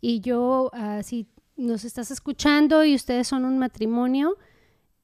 y 0.00 0.20
yo, 0.20 0.70
ah, 0.72 1.02
si 1.02 1.26
nos 1.56 1.84
estás 1.84 2.10
escuchando 2.10 2.84
y 2.84 2.94
ustedes 2.94 3.26
son 3.28 3.44
un 3.44 3.58
matrimonio, 3.58 4.36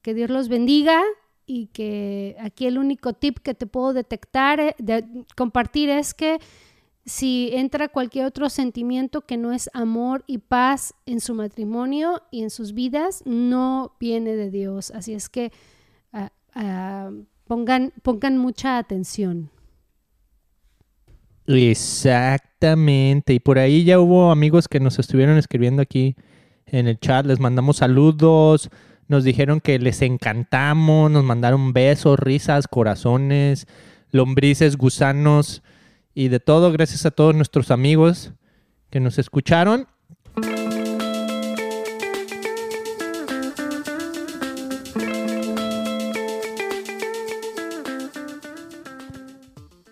que 0.01 0.13
Dios 0.13 0.29
los 0.29 0.47
bendiga 0.47 1.01
y 1.45 1.67
que 1.67 2.35
aquí 2.39 2.65
el 2.65 2.77
único 2.77 3.13
tip 3.13 3.39
que 3.39 3.53
te 3.53 3.67
puedo 3.67 3.93
detectar, 3.93 4.59
eh, 4.59 4.75
compartir 5.35 5.89
es 5.89 6.13
que 6.13 6.39
si 7.05 7.49
entra 7.53 7.87
cualquier 7.87 8.25
otro 8.25 8.49
sentimiento 8.49 9.21
que 9.21 9.37
no 9.37 9.51
es 9.51 9.69
amor 9.73 10.23
y 10.25 10.39
paz 10.39 10.95
en 11.05 11.19
su 11.19 11.35
matrimonio 11.35 12.23
y 12.31 12.41
en 12.41 12.49
sus 12.49 12.73
vidas, 12.73 13.21
no 13.25 13.95
viene 13.99 14.35
de 14.35 14.49
Dios. 14.49 14.91
Así 14.91 15.13
es 15.13 15.29
que 15.29 15.51
ah, 16.13 16.31
ah, 16.55 17.11
pongan, 17.45 17.93
pongan 18.01 18.37
mucha 18.37 18.77
atención. 18.77 19.51
Exactamente. 21.47 23.33
Y 23.33 23.39
por 23.39 23.59
ahí 23.59 23.83
ya 23.83 23.99
hubo 23.99 24.31
amigos 24.31 24.67
que 24.67 24.79
nos 24.79 24.99
estuvieron 24.99 25.37
escribiendo 25.37 25.81
aquí 25.81 26.15
en 26.65 26.87
el 26.87 26.99
chat. 26.99 27.25
Les 27.25 27.39
mandamos 27.39 27.77
saludos. 27.77 28.69
Nos 29.07 29.23
dijeron 29.23 29.59
que 29.59 29.77
les 29.79 30.01
encantamos. 30.01 31.11
Nos 31.11 31.23
mandaron 31.23 31.73
besos, 31.73 32.19
risas, 32.19 32.67
corazones, 32.67 33.67
lombrices, 34.11 34.77
gusanos 34.77 35.61
y 36.13 36.29
de 36.29 36.39
todo. 36.39 36.71
Gracias 36.71 37.05
a 37.05 37.11
todos 37.11 37.35
nuestros 37.35 37.71
amigos 37.71 38.33
que 38.89 38.99
nos 38.99 39.19
escucharon. 39.19 39.87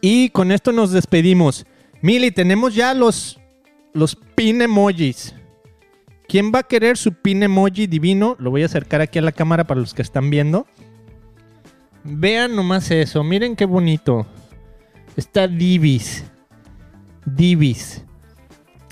Y 0.05 0.31
con 0.31 0.51
esto 0.51 0.73
nos 0.73 0.91
despedimos. 0.91 1.65
Mili, 2.01 2.29
tenemos 2.31 2.75
ya 2.75 2.93
los, 2.93 3.39
los 3.93 4.17
pin 4.35 4.61
emojis. 4.61 5.33
¿Quién 6.27 6.51
va 6.53 6.59
a 6.59 6.63
querer 6.63 6.97
su 6.97 7.13
pin 7.13 7.41
emoji 7.41 7.87
divino? 7.87 8.35
Lo 8.37 8.51
voy 8.51 8.63
a 8.63 8.65
acercar 8.65 8.99
aquí 8.99 9.19
a 9.19 9.21
la 9.21 9.31
cámara 9.31 9.63
para 9.63 9.79
los 9.79 9.93
que 9.93 10.01
están 10.01 10.29
viendo. 10.29 10.67
Vean 12.03 12.53
nomás 12.53 12.91
eso, 12.91 13.23
miren 13.23 13.55
qué 13.55 13.63
bonito. 13.63 14.27
Está 15.15 15.47
Divis. 15.47 16.25
Divis. 17.25 18.03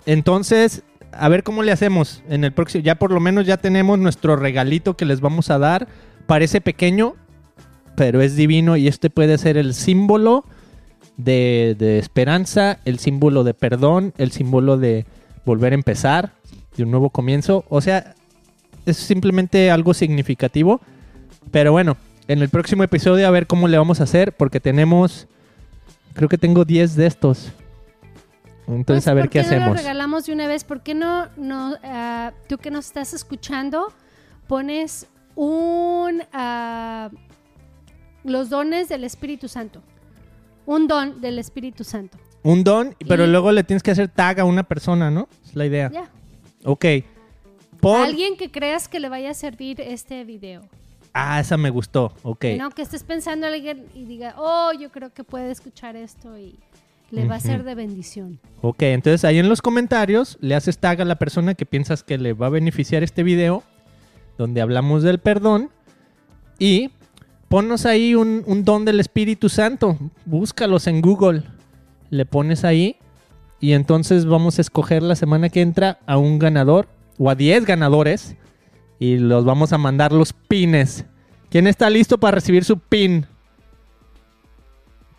Entonces, 0.05 0.81
a 1.11 1.27
ver 1.27 1.43
cómo 1.43 1.61
le 1.61 1.73
hacemos 1.73 2.23
en 2.29 2.45
el 2.45 2.53
próximo. 2.53 2.85
Ya 2.85 2.95
por 2.95 3.11
lo 3.11 3.19
menos 3.19 3.45
ya 3.45 3.57
tenemos 3.57 3.99
nuestro 3.99 4.37
regalito 4.37 4.95
que 4.95 5.03
les 5.03 5.19
vamos 5.19 5.49
a 5.49 5.59
dar. 5.59 5.89
Parece 6.25 6.61
pequeño, 6.61 7.15
pero 7.97 8.21
es 8.21 8.37
divino 8.37 8.77
y 8.77 8.87
este 8.87 9.09
puede 9.09 9.37
ser 9.37 9.57
el 9.57 9.73
símbolo 9.73 10.45
de, 11.17 11.75
de 11.77 11.99
esperanza, 11.99 12.79
el 12.85 12.99
símbolo 12.99 13.43
de 13.43 13.53
perdón, 13.53 14.13
el 14.17 14.31
símbolo 14.31 14.77
de 14.77 15.05
volver 15.45 15.73
a 15.73 15.75
empezar, 15.75 16.33
de 16.75 16.83
un 16.83 16.91
nuevo 16.91 17.09
comienzo. 17.09 17.65
O 17.69 17.81
sea, 17.81 18.15
es 18.85 18.97
simplemente 18.97 19.71
algo 19.71 19.93
significativo. 19.93 20.81
Pero 21.51 21.71
bueno, 21.71 21.97
en 22.27 22.41
el 22.41 22.49
próximo 22.49 22.83
episodio 22.83 23.27
a 23.27 23.31
ver 23.31 23.47
cómo 23.47 23.67
le 23.67 23.77
vamos 23.77 23.99
a 23.99 24.03
hacer, 24.03 24.33
porque 24.33 24.59
tenemos, 24.59 25.27
creo 26.13 26.29
que 26.29 26.37
tengo 26.37 26.65
10 26.65 26.95
de 26.95 27.07
estos. 27.07 27.51
Entonces 28.67 29.03
Pues, 29.03 29.07
a 29.07 29.13
ver 29.13 29.25
¿por 29.25 29.31
qué, 29.31 29.43
no 29.43 29.49
lo 29.49 29.55
hacemos. 29.55 29.77
regalamos 29.77 30.25
de 30.25 30.33
una 30.33 30.47
vez? 30.47 30.63
¿Por 30.63 30.81
qué 30.81 30.93
no, 30.93 31.27
no 31.35 31.75
ah, 31.83 32.31
tú 32.47 32.57
que 32.57 32.71
nos 32.71 32.85
estás 32.85 33.13
escuchando, 33.13 33.91
pones 34.47 35.07
un 35.35 36.23
ah, 36.31 37.09
los 38.23 38.49
dones 38.49 38.87
del 38.87 39.03
Espíritu 39.03 39.47
Santo? 39.47 39.81
Un 40.71 40.87
don 40.87 41.19
del 41.19 41.37
Espíritu 41.37 41.83
Santo. 41.83 42.17
Un 42.43 42.63
don, 42.63 42.95
pero 43.05 43.25
Y- 43.25 43.27
luego 43.27 43.51
le 43.51 43.65
tienes 43.65 43.83
que 43.83 43.91
hacer 43.91 44.07
tag 44.07 44.39
a 44.39 44.45
una 44.45 44.63
persona, 44.63 45.11
¿no? 45.11 45.27
Es 45.45 45.53
la 45.53 45.65
idea. 45.65 45.91
Ya. 45.91 46.09
Ok. 46.63 46.85
Pon... 47.81 48.01
Alguien 48.01 48.37
que 48.37 48.51
creas 48.51 48.87
que 48.87 49.01
le 49.01 49.09
vaya 49.09 49.31
a 49.31 49.33
servir 49.33 49.81
este 49.81 50.23
video. 50.23 50.61
Ah, 51.13 51.41
esa 51.41 51.57
me 51.57 51.69
gustó. 51.69 52.13
Ok. 52.23 52.45
No, 52.57 52.69
que 52.69 52.83
estés 52.83 53.03
pensando 53.03 53.47
en 53.47 53.53
alguien 53.53 53.85
y 53.93 54.05
diga, 54.05 54.33
oh, 54.37 54.71
yo 54.79 54.91
creo 54.91 55.11
que 55.13 55.25
puede 55.25 55.51
escuchar 55.51 55.97
esto 55.97 56.37
y 56.37 56.57
le 57.09 57.27
va 57.27 57.35
a 57.35 57.39
ser 57.41 57.65
de 57.65 57.75
bendición. 57.75 58.39
Ok, 58.61 58.83
entonces 58.83 59.25
ahí 59.25 59.39
en 59.39 59.49
los 59.49 59.61
comentarios 59.61 60.37
le 60.39 60.55
haces 60.55 60.77
tag 60.77 61.01
a 61.01 61.05
la 61.05 61.15
persona 61.17 61.53
que 61.53 61.65
piensas 61.65 62.01
que 62.01 62.17
le 62.17 62.31
va 62.31 62.47
a 62.47 62.49
beneficiar 62.49 63.03
este 63.03 63.23
video, 63.23 63.63
donde 64.37 64.61
hablamos 64.61 65.03
del 65.03 65.19
perdón, 65.19 65.69
y 66.57 66.91
ponnos 67.51 67.85
ahí 67.85 68.15
un, 68.15 68.43
un 68.47 68.63
don 68.63 68.85
del 68.85 69.01
Espíritu 69.01 69.49
Santo. 69.49 69.97
Búscalos 70.25 70.87
en 70.87 71.01
Google. 71.01 71.43
Le 72.09 72.25
pones 72.25 72.63
ahí 72.63 72.95
y 73.59 73.73
entonces 73.73 74.25
vamos 74.25 74.57
a 74.57 74.61
escoger 74.61 75.03
la 75.03 75.15
semana 75.15 75.49
que 75.49 75.61
entra 75.61 75.99
a 76.07 76.17
un 76.17 76.39
ganador 76.39 76.87
o 77.17 77.29
a 77.29 77.35
10 77.35 77.65
ganadores 77.65 78.37
y 78.99 79.17
los 79.17 79.43
vamos 79.43 79.73
a 79.73 79.77
mandar 79.77 80.13
los 80.13 80.31
pines. 80.31 81.05
¿Quién 81.49 81.67
está 81.67 81.89
listo 81.89 82.17
para 82.17 82.35
recibir 82.35 82.63
su 82.63 82.79
pin? 82.79 83.25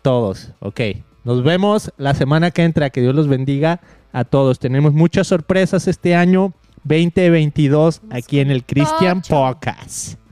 Todos, 0.01 0.51
ok. 0.59 0.81
Nos 1.23 1.43
vemos 1.43 1.93
la 1.97 2.15
semana 2.15 2.49
que 2.49 2.63
entra. 2.63 2.89
Que 2.89 3.01
Dios 3.01 3.13
los 3.13 3.27
bendiga 3.27 3.79
a 4.11 4.23
todos. 4.23 4.57
Tenemos 4.57 4.93
muchas 4.93 5.27
sorpresas 5.27 5.87
este 5.87 6.15
año 6.15 6.53
2022 6.83 8.01
aquí 8.09 8.39
en 8.39 8.49
el 8.49 8.65
Christian. 8.65 9.21
Podcast. 9.21 10.22